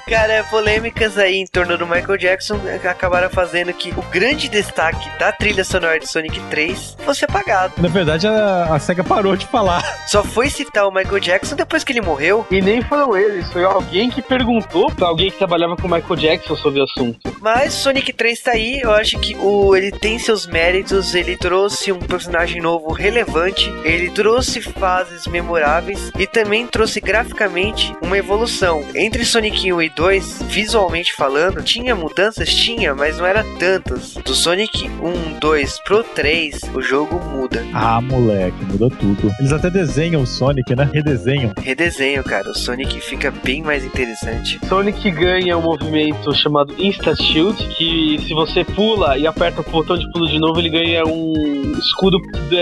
[0.07, 5.31] Cara, polêmicas aí em torno do Michael Jackson acabaram fazendo que o grande destaque da
[5.31, 7.73] trilha sonora de Sonic 3 fosse apagado.
[7.77, 9.83] Na verdade, a, a SEGA parou de falar.
[10.07, 12.45] Só foi citar o Michael Jackson depois que ele morreu.
[12.49, 16.15] E nem foram eles, foi alguém que perguntou pra alguém que trabalhava com o Michael
[16.15, 17.19] Jackson sobre o assunto.
[17.41, 21.91] Mas Sonic 3 tá aí, eu acho que o, ele tem seus méritos, ele trouxe
[21.91, 28.83] um personagem novo relevante, ele trouxe fases memoráveis e também trouxe graficamente uma evolução.
[28.95, 32.53] Entre Sonic 1 e 2, visualmente falando, tinha mudanças?
[32.53, 34.13] Tinha, mas não era tantas.
[34.15, 37.63] Do Sonic 1, 2 pro 3, o jogo muda.
[37.73, 39.31] Ah, moleque, mudou tudo.
[39.39, 40.89] Eles até desenham o Sonic, né?
[40.91, 41.53] Redesenham.
[41.61, 44.59] Redesenho, cara, o Sonic fica bem mais interessante.
[44.67, 49.97] Sonic ganha um movimento chamado Insta Shield, que se você pula e aperta o botão
[49.97, 52.19] de pulo de novo, ele ganha um escudo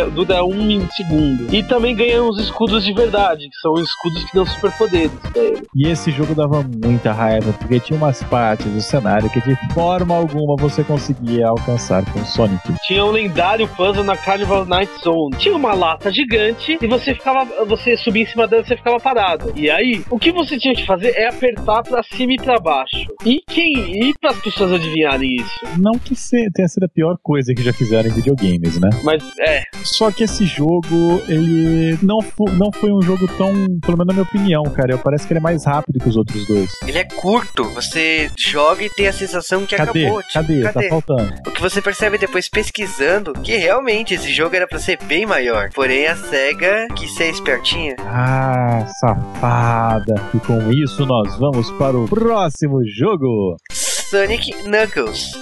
[0.10, 1.54] dura um segundo.
[1.54, 5.64] E também ganha uns escudos de verdade, que são escudos que dão superpoderes pra ele.
[5.76, 10.16] E esse jogo dava muita raiva, porque tinha umas partes do cenário que de forma
[10.16, 12.62] alguma você conseguia alcançar com o Sonic.
[12.86, 15.36] Tinha um lendário puzzle na Carnival Night Zone.
[15.38, 17.46] Tinha uma lata gigante e você ficava.
[17.66, 19.52] Você subia em cima dela e você ficava parado.
[19.56, 23.08] E aí, o que você tinha que fazer é apertar pra cima e pra baixo.
[23.26, 24.10] E quem.
[24.10, 25.60] E para as pessoas adivinharem isso?
[25.78, 26.16] Não que
[26.54, 28.90] tenha sido a pior coisa que já fizeram em videogames, né?
[29.04, 32.20] Mas é, Só que esse jogo, ele não,
[32.54, 34.94] não foi um jogo tão, pelo menos na minha opinião, cara.
[34.94, 36.72] Eu parece que ele é mais rápido que os outros dois.
[36.86, 40.06] Ele é curto, você joga e tem a sensação que Cadê?
[40.06, 40.22] acabou.
[40.24, 40.62] tipo, Cadê?
[40.72, 41.34] Tá faltando.
[41.48, 45.70] O que você percebe depois pesquisando que realmente esse jogo era pra ser bem maior.
[45.74, 47.96] Porém, a SEGA quis ser espertinha.
[48.00, 50.16] Ah, safada.
[50.34, 53.58] E com isso nós vamos para o próximo jogo.
[53.72, 55.38] Sonic Knuckles.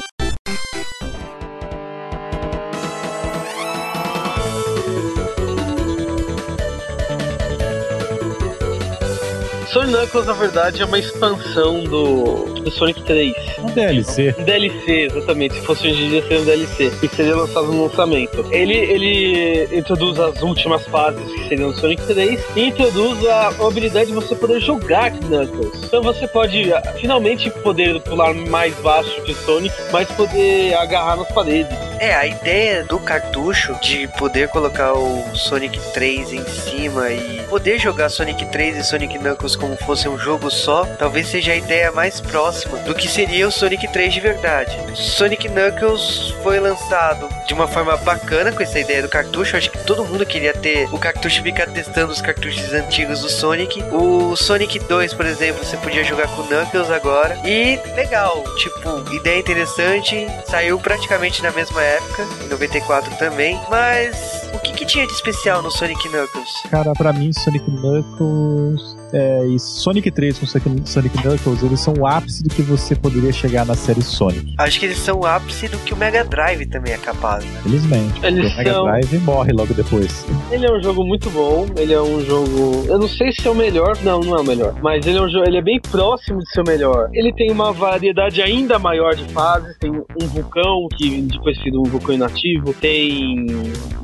[9.76, 13.34] Sonic Knuckles, na verdade, é uma expansão do, do Sonic 3.
[13.60, 14.34] Um DLC.
[14.40, 15.56] Um DLC, exatamente.
[15.56, 16.92] Se fosse hoje em dia, seria um DLC.
[16.92, 18.46] Que seria lançado no lançamento.
[18.52, 24.08] Ele, ele introduz as últimas fases, que seriam do Sonic 3, e introduz a habilidade
[24.08, 25.84] de você poder jogar Knuckles.
[25.84, 31.18] Então você pode, ah, finalmente, poder pular mais baixo que o Sonic, mas poder agarrar
[31.18, 31.85] nas paredes.
[32.00, 37.80] É, a ideia do cartucho de poder colocar o Sonic 3 em cima e poder
[37.80, 41.92] jogar Sonic 3 e Sonic Knuckles como fosse um jogo só, talvez seja a ideia
[41.92, 44.78] mais próxima do que seria o Sonic 3 de verdade.
[44.96, 49.56] Sonic Knuckles foi lançado de uma forma bacana com essa ideia do cartucho.
[49.56, 53.84] Acho que todo mundo queria ter o cartucho ficar testando os cartuchos antigos do Sonic.
[53.92, 57.38] O Sonic 2, por exemplo, você podia jogar com o Knuckles agora.
[57.46, 60.28] E legal, tipo, ideia interessante.
[60.46, 63.60] Saiu praticamente na mesma época, em 94 também.
[63.70, 66.50] Mas o que, que tinha de especial no Sonic Knuckles?
[66.70, 70.46] Cara, pra mim, Sonic Knuckles é, e Sonic 3 com
[70.86, 74.54] Sonic Knuckles, eles são o ápice do que você poderia chegar na série Sonic.
[74.58, 77.60] Acho que eles são o ápice do que o Mega Drive também é capaz, né?
[77.64, 78.26] Felizmente.
[78.26, 80.26] Eles porque o Mega são- Drive morre logo depois.
[80.52, 82.86] Ele é um jogo muito bom, ele é um jogo.
[82.88, 84.76] Eu não sei se é o melhor, não, não é o melhor.
[84.82, 87.10] Mas ele é um jogo, ele é bem próximo de ser o melhor.
[87.14, 91.84] Ele tem uma variedade ainda maior de fases, tem um vulcão, que depois vira um
[91.84, 93.46] vulcão inativo, tem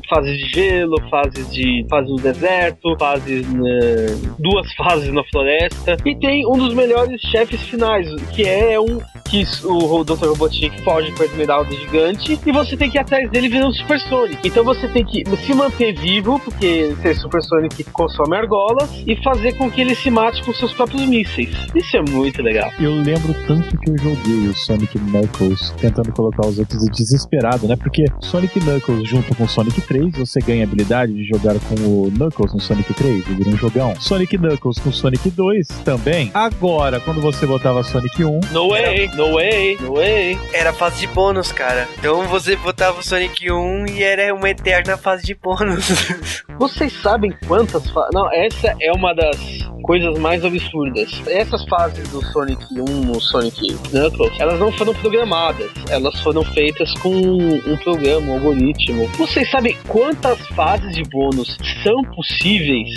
[0.08, 1.84] fases de gelo, fases de.
[1.88, 5.96] fases no deserto, fases na- duas fases na floresta.
[6.04, 9.00] E tem um dos melhores chefes finais, que é um
[9.32, 10.26] que o Dr.
[10.26, 13.98] Robotnik foge com a esmeralda gigante e você tem que ir atrás dele virando Super
[13.98, 14.46] Sonic.
[14.46, 19.54] Então você tem que se manter vivo, porque ser Super Sonic consome argolas, e fazer
[19.54, 21.48] com que ele se mate com seus próprios mísseis.
[21.74, 22.70] Isso é muito legal.
[22.78, 27.74] Eu lembro tanto que eu joguei o Sonic Knuckles tentando colocar os outros desesperado, né?
[27.74, 32.10] Porque Sonic Knuckles junto com Sonic 3, você ganha a habilidade de jogar com o
[32.10, 33.94] Knuckles no Sonic 3, e vira um jogão.
[33.98, 36.30] Sonic Knuckles com Sonic 2 também.
[36.34, 40.38] Agora, quando você botava Sonic 1, No way, no way, no way.
[40.52, 41.88] Era fase de bônus, cara.
[41.98, 45.88] Então você botava o Sonic 1 e era uma eterna fase de bônus.
[46.58, 48.10] Vocês sabem quantas fases.
[48.12, 51.10] Não, essa é uma das coisas mais absurdas.
[51.26, 55.70] Essas fases do Sonic 1 no Sonic Knuckles, elas não foram programadas.
[55.90, 59.06] Elas foram feitas com um programa, um algoritmo.
[59.18, 62.88] Vocês sabem quantas fases de bônus são possíveis?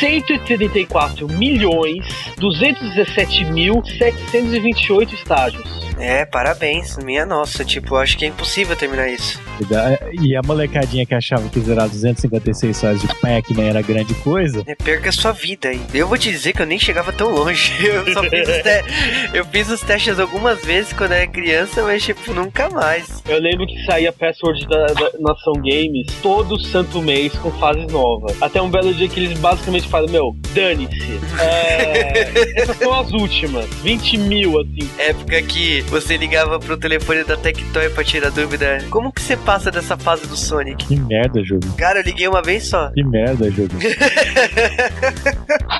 [0.00, 2.04] 134 milhões
[2.38, 5.93] 217 mil 728 estágios.
[5.98, 6.96] É, parabéns.
[6.98, 9.40] Minha nossa, tipo, acho que é impossível terminar isso.
[10.20, 14.74] e a molecadinha que achava que zerar 256 fases de Pac-Man era grande coisa, É,
[14.74, 15.80] perca a sua vida aí.
[15.92, 17.72] Eu vou te dizer que eu nem chegava tão longe.
[17.84, 18.84] Eu só fiz os, te-
[19.34, 23.22] eu fiz os testes algumas vezes quando era criança, mas tipo, nunca mais.
[23.28, 28.40] Eu lembro que saía password da, da Nação Games todo santo mês com fases novas.
[28.42, 31.20] Até um belo dia que eles basicamente falam: Meu, dane-se.
[31.40, 32.30] É,
[32.62, 33.66] essas são as últimas.
[33.82, 34.88] 20 mil, assim.
[34.98, 38.78] Época que você ligava pro telefone da Tectoy pra tirar dúvida.
[38.90, 40.86] Como que você passa dessa fase do Sonic?
[40.86, 41.66] que merda, jogo.
[41.76, 42.90] Cara, eu liguei uma vez só.
[42.90, 43.70] Que merda, jogo.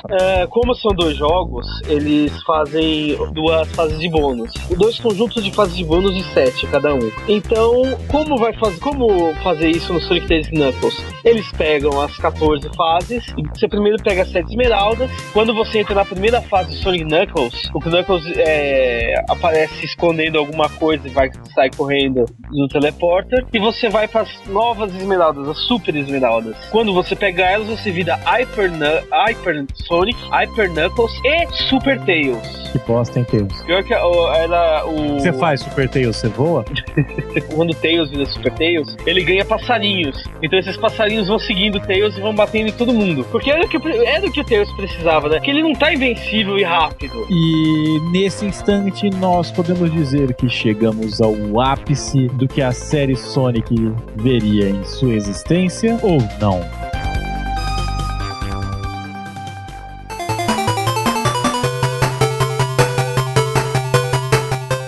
[0.07, 4.51] É, como são dois jogos, eles fazem duas fases de bônus.
[4.77, 7.11] Dois conjuntos de fases de bônus de 7 cada um.
[7.27, 11.03] Então, como vai fazer, como fazer isso no Sonic 3 Knuckles?
[11.23, 15.09] Eles pegam as 14 fases e você primeiro pega as 7 esmeraldas.
[15.33, 20.69] Quando você entra na primeira fase do Sonic Knuckles, o Knuckles é, aparece escondendo alguma
[20.69, 23.45] coisa e vai sair correndo no teleporter.
[23.53, 26.55] E você vai para as novas esmeraldas, as super esmeraldas.
[26.69, 28.71] Quando você pegar elas, você vira Hyper,
[29.11, 32.65] Hyper Sonic, Hyper Knuckles e Super Tails.
[32.75, 33.63] Que bosta, hein, Tails?
[33.63, 35.17] Pior que era o.
[35.17, 36.65] Você faz Super Tails, você voa?
[37.55, 40.21] Quando o Tails vira Super Tails, ele ganha passarinhos.
[40.43, 43.25] Então esses passarinhos vão seguindo o Tails e vão batendo em todo mundo.
[43.31, 45.39] Porque era o que, era o, que o Tails precisava, né?
[45.39, 47.25] Que ele não tá invencível e rápido.
[47.29, 53.93] E nesse instante nós podemos dizer que chegamos ao ápice do que a série Sonic
[54.15, 56.61] veria em sua existência ou não.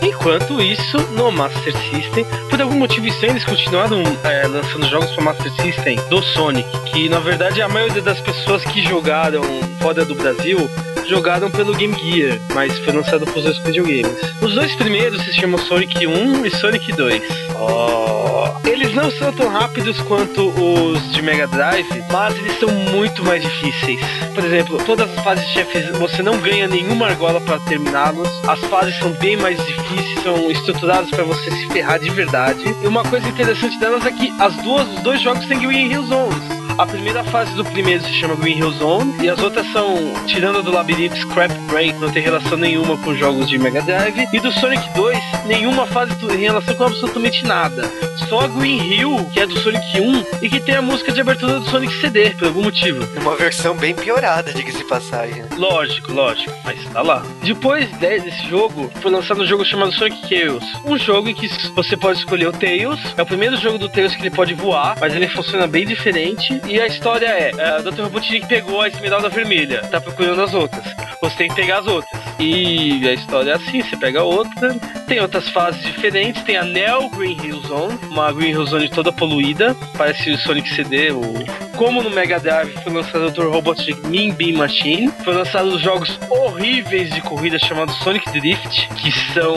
[0.02, 5.24] Enquanto isso, no Master System, por algum motivo estranho, eles continuaram é, lançando jogos para
[5.24, 9.41] Master System do Sonic, que na verdade a maioria das pessoas que jogaram
[9.80, 10.70] fora do Brasil
[11.08, 14.18] jogaram pelo Game Gear, mas foi lançado para os dois videogames.
[14.41, 17.22] Os dois primeiros se chamam Sonic 1 e Sonic 2.
[18.66, 23.41] Eles não são tão rápidos quanto os de Mega Drive, mas eles são muito mais
[23.41, 23.99] difíceis.
[24.36, 28.30] Por exemplo, todas as fases de chefes você não ganha nenhuma argola para terminá-los.
[28.47, 32.64] As fases são bem mais difíceis, são estruturadas para você se ferrar de verdade.
[32.84, 36.05] E uma coisa interessante delas é que as duas, os dois jogos têm Green Hill
[36.05, 36.57] Zones.
[36.78, 40.60] A primeira fase do primeiro se chama Green Hill Zone e as outras são, tirando
[40.60, 44.28] a do labirinto Scrap Break, não tem relação nenhuma com jogos de Mega Drive.
[44.32, 45.18] E do Sonic 2,
[45.48, 47.84] nenhuma fase tem relação com absolutamente nada.
[48.28, 51.22] Só a Green Hill, que é do Sonic 1 e que tem a música de
[51.22, 53.08] abertura do Sonic CD, por algum motivo.
[53.22, 55.43] Uma versão bem piorada, diga-se passagem.
[55.58, 57.24] Lógico, lógico, mas tá lá.
[57.41, 60.64] Depois de- desse jogo, foi lançado um jogo chamado Sonic Chaos.
[60.86, 63.00] Um jogo em que você pode escolher o Tails.
[63.18, 66.60] É o primeiro jogo do Tails que ele pode voar, mas ele funciona bem diferente.
[66.68, 68.02] E a história é: é, o Dr.
[68.04, 70.84] Robotnik pegou a esmeralda vermelha, tá procurando as outras.
[71.22, 72.22] Você tem que pegar as outras.
[72.39, 74.76] E a história é assim: você pega outra.
[75.08, 76.42] Tem outras fases diferentes.
[76.44, 79.76] Tem a Neo Green Hill Zone, uma Green Hill Zone toda poluída.
[79.96, 81.22] Parece o Sonic CD, o
[81.76, 83.44] como no Mega Drive foi lançado o Dr.
[83.50, 89.12] Robotnik Mean Bean Machine, foi lançado os jogos horríveis de corrida chamados Sonic Drift, que
[89.34, 89.56] são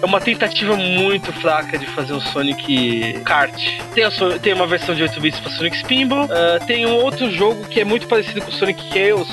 [0.00, 3.54] é uma tentativa muito fraca de fazer um Sonic Kart.
[3.94, 6.94] Tem, a So- tem uma versão de 8 bits para Sonic Spinball, ah, tem um
[6.94, 9.28] outro jogo que é muito parecido com Sonic Chaos,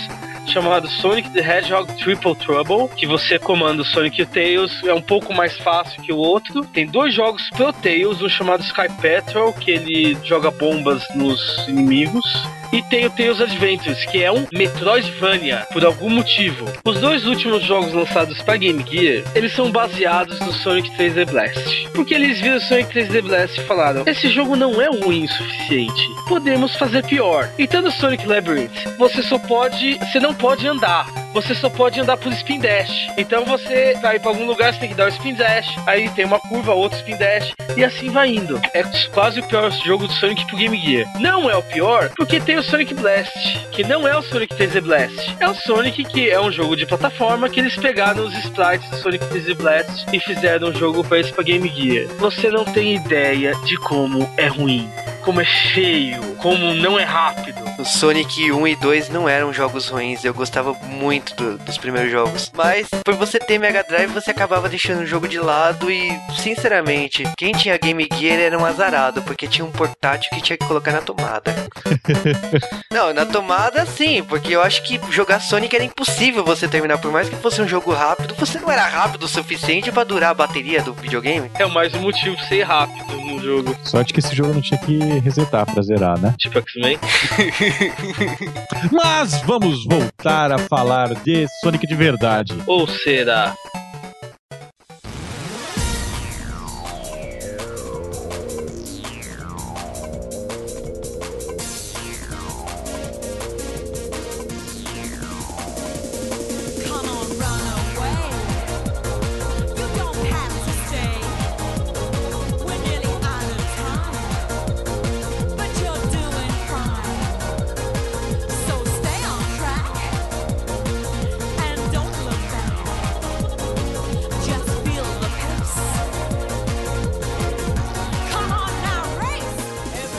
[0.52, 4.94] chamado Sonic the Hedgehog Triple Trouble, que você comanda o Sonic e o Tails, é
[4.94, 6.64] um pouco mais fácil que o outro.
[6.66, 12.26] Tem dois jogos pro Tails, um chamado Sky Petrol, que ele joga bombas nos inimigos.
[12.72, 16.66] E tem o Tails Adventures, que é um Metroidvania, por algum motivo.
[16.84, 21.90] Os dois últimos jogos lançados para Game Gear, eles são baseados no Sonic 3D Blast.
[21.94, 26.02] Porque eles viram Sonic 3D Blast e falaram, esse jogo não é ruim o suficiente,
[26.28, 27.50] podemos fazer pior.
[27.58, 31.06] Então no Sonic Labyrinth, você só pode, você não pode andar,
[31.36, 33.10] você só pode andar por spin dash.
[33.18, 36.24] Então você vai pra algum lugar, você tem que dar o spin dash, aí tem
[36.24, 38.58] uma curva, outro spin dash, e assim vai indo.
[38.74, 38.84] É
[39.14, 41.06] quase o pior jogo do Sonic pro Game Gear.
[41.20, 44.82] Não é o pior, porque tem o Sonic Blast, que não é o Sonic 3D
[44.82, 45.36] Blast.
[45.42, 48.96] É o Sonic que é um jogo de plataforma que eles pegaram os sprites do
[48.98, 52.08] Sonic 3D Blast e fizeram um jogo pra esse pra Game Gear.
[52.18, 54.90] Você não tem ideia de como é ruim.
[55.26, 57.58] Como é feio, como não é rápido.
[57.80, 62.12] O Sonic 1 e 2 não eram jogos ruins, eu gostava muito do- dos primeiros
[62.12, 62.52] jogos.
[62.56, 67.24] Mas por você ter Mega Drive, você acabava deixando o jogo de lado e, sinceramente,
[67.38, 70.92] quem tinha Game Gear era um azarado, porque tinha um portátil que tinha que colocar
[70.92, 71.54] na tomada.
[72.94, 77.12] não, na tomada sim, porque eu acho que jogar Sonic era impossível você terminar, por
[77.12, 80.36] mais que fosse um jogo rápido, você não era rápido o suficiente pra durar a
[80.36, 81.50] bateria do videogame.
[81.58, 83.76] É mais um motivo pra ser rápido no jogo.
[83.84, 86.34] Sorte que esse jogo não tinha que resetar pra zerar, né?
[86.38, 86.98] Tipo X-Men.
[88.92, 92.54] Mas vamos voltar a falar de Sonic de verdade.
[92.68, 93.54] Ou será?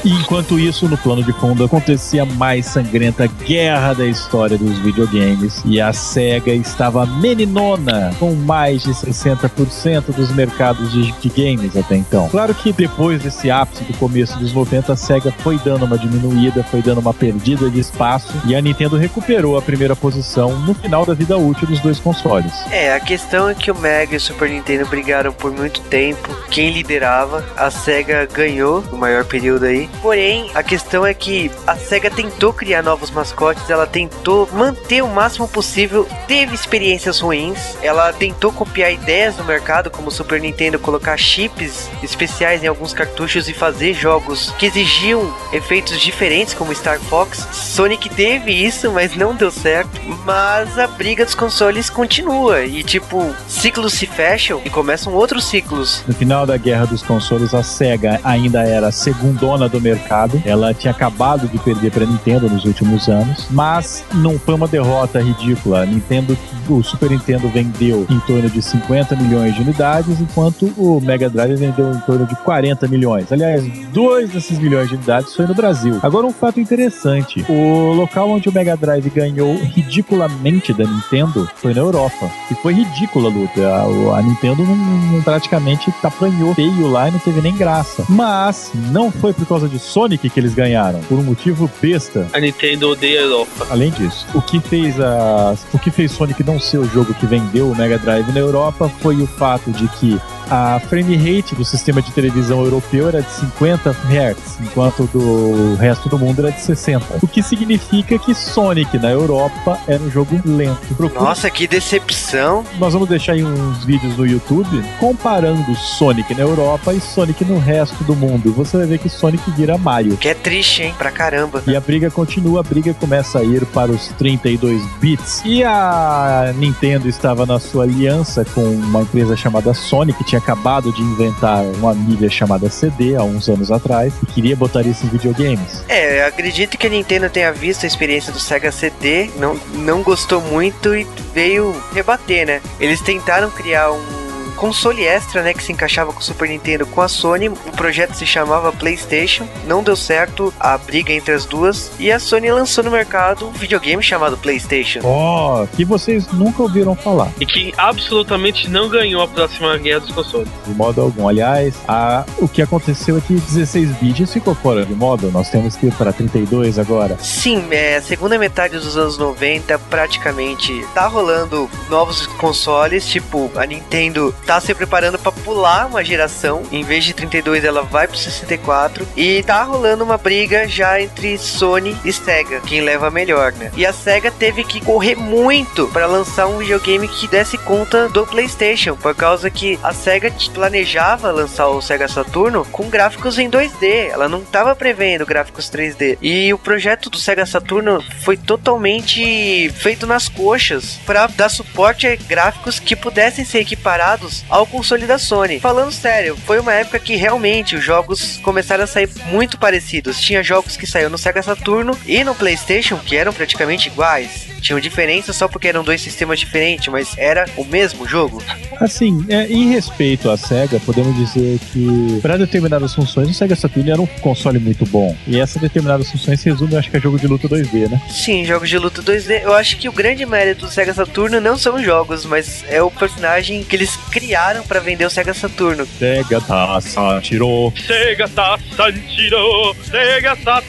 [0.06, 4.78] E enquanto isso, no plano de fundo, acontecia a mais sangrenta guerra da história dos
[4.78, 5.60] videogames.
[5.64, 12.28] E a SEGA estava meninona, com mais de 60% dos mercados de, games até então.
[12.28, 16.62] Claro que depois desse ápice do começo dos 90, a SEGA foi dando uma diminuída,
[16.62, 18.32] foi dando uma perdida de espaço.
[18.46, 22.52] E a Nintendo recuperou a primeira posição no final da vida útil dos dois consoles.
[22.70, 26.32] É, a questão é que o Mega e o Super Nintendo brigaram por muito tempo.
[26.48, 29.90] Quem liderava, a SEGA ganhou o maior período aí.
[30.02, 35.08] Porém, a questão é que a SEGA tentou criar novos mascotes, ela tentou manter o
[35.08, 40.78] máximo possível, teve experiências ruins, ela tentou copiar ideias do mercado, como o Super Nintendo,
[40.78, 47.00] colocar chips especiais em alguns cartuchos e fazer jogos que exigiam efeitos diferentes, como Star
[47.00, 47.46] Fox.
[47.52, 50.00] Sonic teve isso, mas não deu certo.
[50.24, 56.04] Mas a briga dos consoles continua e, tipo, ciclos se fecham e começam outros ciclos.
[56.06, 60.42] No final da guerra dos consoles, a SEGA ainda era segundona do mercado.
[60.44, 65.20] Ela tinha acabado de perder para Nintendo nos últimos anos, mas não foi uma derrota
[65.20, 65.86] ridícula.
[65.86, 66.36] Nintendo,
[66.68, 71.56] o Super Nintendo vendeu em torno de 50 milhões de unidades, enquanto o Mega Drive
[71.56, 73.30] vendeu em torno de 40 milhões.
[73.30, 75.98] Aliás, dois desses milhões de unidades foi no Brasil.
[76.02, 81.72] Agora um fato interessante: o local onde o Mega Drive ganhou ridiculamente da Nintendo foi
[81.72, 82.30] na Europa.
[82.50, 84.16] E foi ridícula a luta.
[84.16, 88.04] A, Nintendo não, não praticamente apanhou feio lá e não teve nem graça.
[88.08, 92.26] Mas não foi por causa causa Sonic que eles ganharam, por um motivo besta.
[92.32, 93.66] A Nintendo odeia a Europa.
[93.70, 97.26] Além disso, o que fez a, o que fez Sonic não ser o jogo que
[97.26, 100.20] vendeu o Mega Drive na Europa foi o fato de que
[100.50, 106.08] a frame rate do sistema de televisão europeu era de 50 Hz, enquanto do resto
[106.08, 107.04] do mundo era de 60.
[107.22, 110.94] O que significa que Sonic na Europa era um jogo lento.
[110.96, 112.64] Procure- Nossa, que decepção.
[112.78, 117.58] Nós vamos deixar aí uns vídeos no YouTube comparando Sonic na Europa e Sonic no
[117.58, 118.52] resto do mundo.
[118.52, 120.16] Você vai ver que Sonic vira Mario.
[120.16, 120.94] Que é triste, hein?
[120.96, 121.62] Pra caramba.
[121.66, 125.42] E a briga continua, a briga começa a ir para os 32 bits.
[125.44, 130.92] E a Nintendo estava na sua aliança com uma empresa chamada Sony, que tinha acabado
[130.92, 135.08] de inventar uma mídia chamada CD há uns anos atrás, e queria botar isso em
[135.08, 135.84] videogames.
[135.88, 140.40] É, acredito que a Nintendo tenha visto a experiência do Sega CD, não, não gostou
[140.40, 142.60] muito e veio rebater, né?
[142.78, 144.25] Eles tentaram criar um
[144.56, 147.48] console extra, né, que se encaixava com o Super Nintendo com a Sony.
[147.48, 152.18] O projeto se chamava PlayStation, não deu certo a briga entre as duas e a
[152.18, 155.00] Sony lançou no mercado um videogame chamado PlayStation.
[155.04, 160.10] Oh, que vocês nunca ouviram falar, E que absolutamente não ganhou a próxima guerra dos
[160.12, 160.48] consoles.
[160.66, 161.28] de modo algum.
[161.28, 165.28] Aliás, a- o que aconteceu é que 16 bits ficou fora de moda.
[165.30, 167.16] Nós temos que ir para 32 agora.
[167.20, 173.66] Sim, é, a segunda metade dos anos 90 praticamente tá rolando novos consoles, tipo, a
[173.66, 178.16] Nintendo tá se preparando pra pular uma geração, em vez de 32 ela vai pro
[178.16, 183.72] 64 e tá rolando uma briga já entre Sony e Sega, quem leva melhor, né?
[183.76, 188.24] E a Sega teve que correr muito pra lançar um videogame que desse conta do
[188.26, 194.10] PlayStation, por causa que a Sega planejava lançar o Sega Saturno com gráficos em 2D,
[194.10, 196.18] ela não tava prevendo gráficos 3D.
[196.22, 202.14] E o projeto do Sega Saturno foi totalmente feito nas coxas para dar suporte a
[202.14, 205.60] gráficos que pudessem ser equiparados ao console da Sony.
[205.60, 210.20] Falando sério, foi uma época que realmente os jogos começaram a sair muito parecidos.
[210.20, 214.55] Tinha jogos que saíram no Sega Saturno e no PlayStation que eram praticamente iguais.
[214.66, 218.42] Tinham diferença só porque eram dois sistemas diferentes, mas era o mesmo jogo.
[218.80, 223.88] Assim, é, em respeito à SEGA, podemos dizer que para determinadas funções o Sega Saturn
[223.88, 225.16] era um console muito bom.
[225.24, 228.02] E essas determinadas funções se resume, eu acho que é jogo de luta 2D, né?
[228.10, 229.42] Sim, jogos de luta 2D.
[229.44, 232.82] Eu acho que o grande mérito do Sega Saturno não são os jogos, mas é
[232.82, 235.86] o personagem que eles criaram pra vender o Sega Saturno.
[235.96, 237.72] Sega Tassa tirou.
[237.86, 239.76] Sega tá Sanchiro!
[239.84, 240.60] Sega tá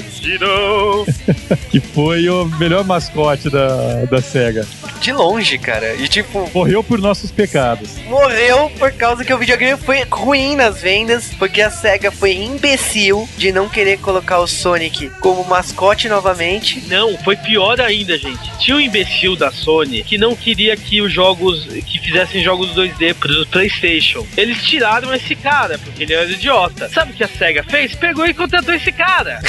[0.00, 1.04] Sanchiro!
[1.68, 3.07] Que foi o melhor mascote
[3.50, 4.66] da, da SEGA.
[5.00, 5.94] De longe, cara.
[5.94, 7.98] E tipo, Morreu por nossos pecados.
[8.06, 13.28] morreu por causa que o videogame foi ruim nas vendas, porque a SEGA foi imbecil
[13.36, 16.82] de não querer colocar o Sonic como mascote novamente.
[16.88, 18.50] Não, foi pior ainda, gente.
[18.58, 23.14] Tinha um imbecil da Sony que não queria que os jogos que fizessem jogos 2D
[23.14, 24.26] pro PlayStation.
[24.36, 26.88] Eles tiraram esse cara porque ele era idiota.
[26.88, 27.94] Sabe o que a Sega fez?
[27.94, 29.40] Pegou e contratou esse cara.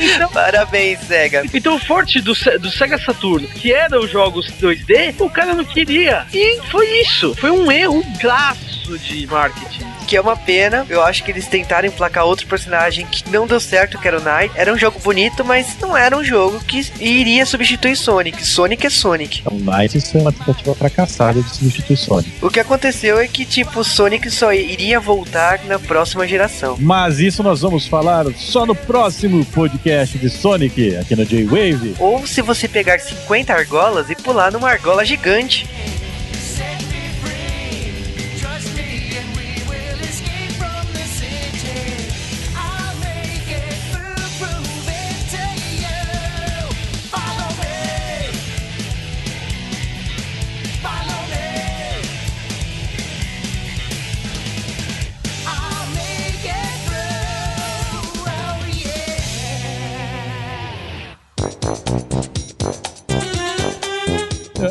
[0.00, 1.42] então, Parabéns, SEGA.
[1.52, 5.64] então o forte do, do Sega Saturno, que eram os jogos 2D, o cara não
[5.64, 6.26] queria.
[6.32, 7.34] E foi isso.
[7.36, 9.99] Foi um erro graço de marketing.
[10.10, 10.84] Que é uma pena.
[10.88, 14.20] Eu acho que eles tentaram emplacar outro personagem que não deu certo, que era o
[14.20, 14.52] Knight.
[14.56, 18.44] Era um jogo bonito, mas não era um jogo que iria substituir Sonic.
[18.44, 19.38] Sonic é Sonic.
[19.38, 22.32] Então, Knight isso é uma tentativa fracassada de substituir Sonic.
[22.42, 26.76] O que aconteceu é que, tipo, o Sonic só iria voltar na próxima geração.
[26.80, 31.94] Mas isso nós vamos falar só no próximo podcast de Sonic, aqui no J-Wave.
[32.00, 35.68] Ou se você pegar 50 argolas e pular numa argola gigante.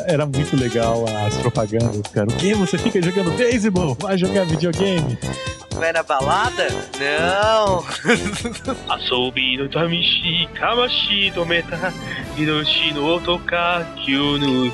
[0.10, 2.28] Era muito legal as propagandas, cara.
[2.28, 2.56] O que?
[2.56, 3.96] Você fica jogando beisebol?
[4.00, 5.16] Vai jogar videogame?
[5.76, 6.68] Vai na balada?
[7.00, 7.86] Não!
[8.90, 11.94] Asobi no tamishi, kamashi tometa,
[12.36, 14.72] hiroshi no otoka, kyu no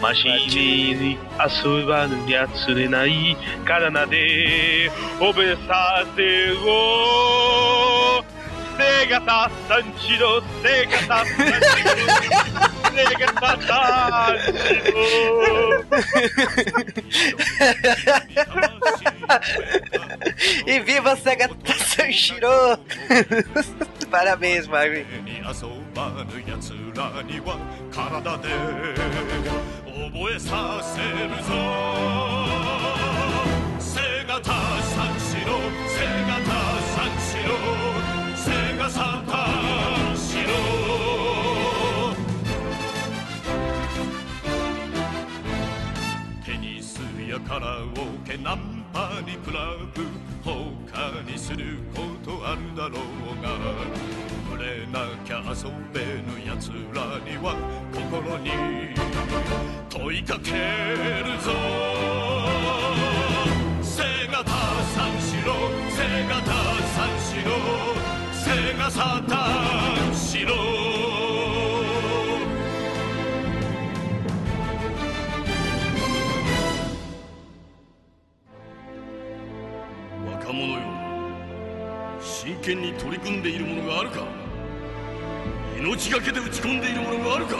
[0.00, 8.24] Mashime ni asoba no yatsurenai, karana de obesate wo.
[8.76, 10.98] Sega ta sanchiro, sega
[12.94, 14.30] nega da
[20.66, 22.78] e viva a cega Sanshiro!
[24.10, 25.06] Parabéns, Magri.
[30.14, 31.50] 覚えさせるぞ
[33.78, 35.52] 背がた三四郎
[35.88, 36.50] 背がた
[36.94, 37.52] 三四郎
[38.36, 39.43] 背がさた
[47.46, 50.06] 三四郎けナンパにクラブ
[50.42, 50.52] 他
[51.30, 53.50] にすることあるだろうが
[54.50, 57.54] 触れなきゃ遊べぬ奴らには
[57.92, 58.50] 心に
[59.90, 61.52] 問いかけるぞ。
[63.82, 65.52] 背がたさんしろ
[65.90, 66.50] 背がた
[66.94, 67.50] さんしろ
[68.32, 68.44] 背
[68.78, 69.32] がさた
[70.10, 70.46] んし
[82.44, 84.26] 真剣に取り組んでいるものがあるか？
[85.80, 87.56] 命がけで打ち込んでいるものがあるか？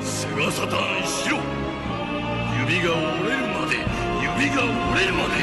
[0.00, 1.36] 背がサタンしろ！
[2.60, 3.76] 指が折れるまで
[4.40, 5.34] 指が折れるまで。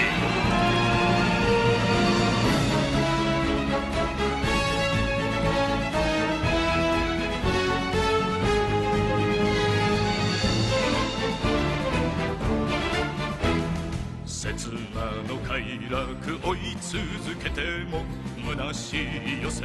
[14.25, 18.03] 刹那の快楽追い続けても
[18.51, 19.07] 虚しい
[19.39, 19.63] 余生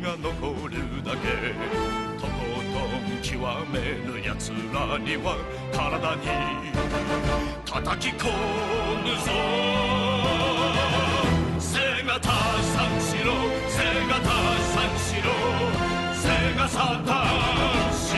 [0.00, 1.52] が残るだけ。
[2.18, 2.32] とこ
[2.72, 3.36] とん極
[3.70, 3.76] め
[4.06, 5.36] ぬ奴らには
[5.70, 6.20] 体に
[7.66, 8.32] 叩き込
[9.02, 9.28] むぞ。
[11.58, 13.28] 背がたさんしろ。
[13.68, 13.76] 背
[14.08, 14.30] がた
[14.72, 15.28] さんしろ。
[16.14, 16.24] 背
[16.56, 18.16] がさたんし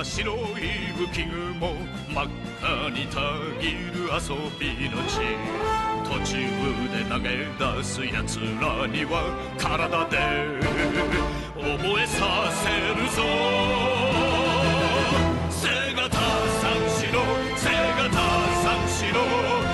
[0.00, 0.36] は白い
[0.96, 1.76] 浮雲
[2.08, 2.28] 真っ
[2.62, 3.20] 赤にた
[3.60, 5.20] ぎる遊びの地。
[6.08, 6.40] 途中
[6.88, 9.28] で投げ出す奴らには
[9.58, 10.16] 体で
[11.54, 12.64] 覚えさせ
[12.96, 13.20] るぞ
[15.50, 17.20] 背がたさんしろ
[17.56, 18.16] 背がた
[18.62, 19.69] さんしろ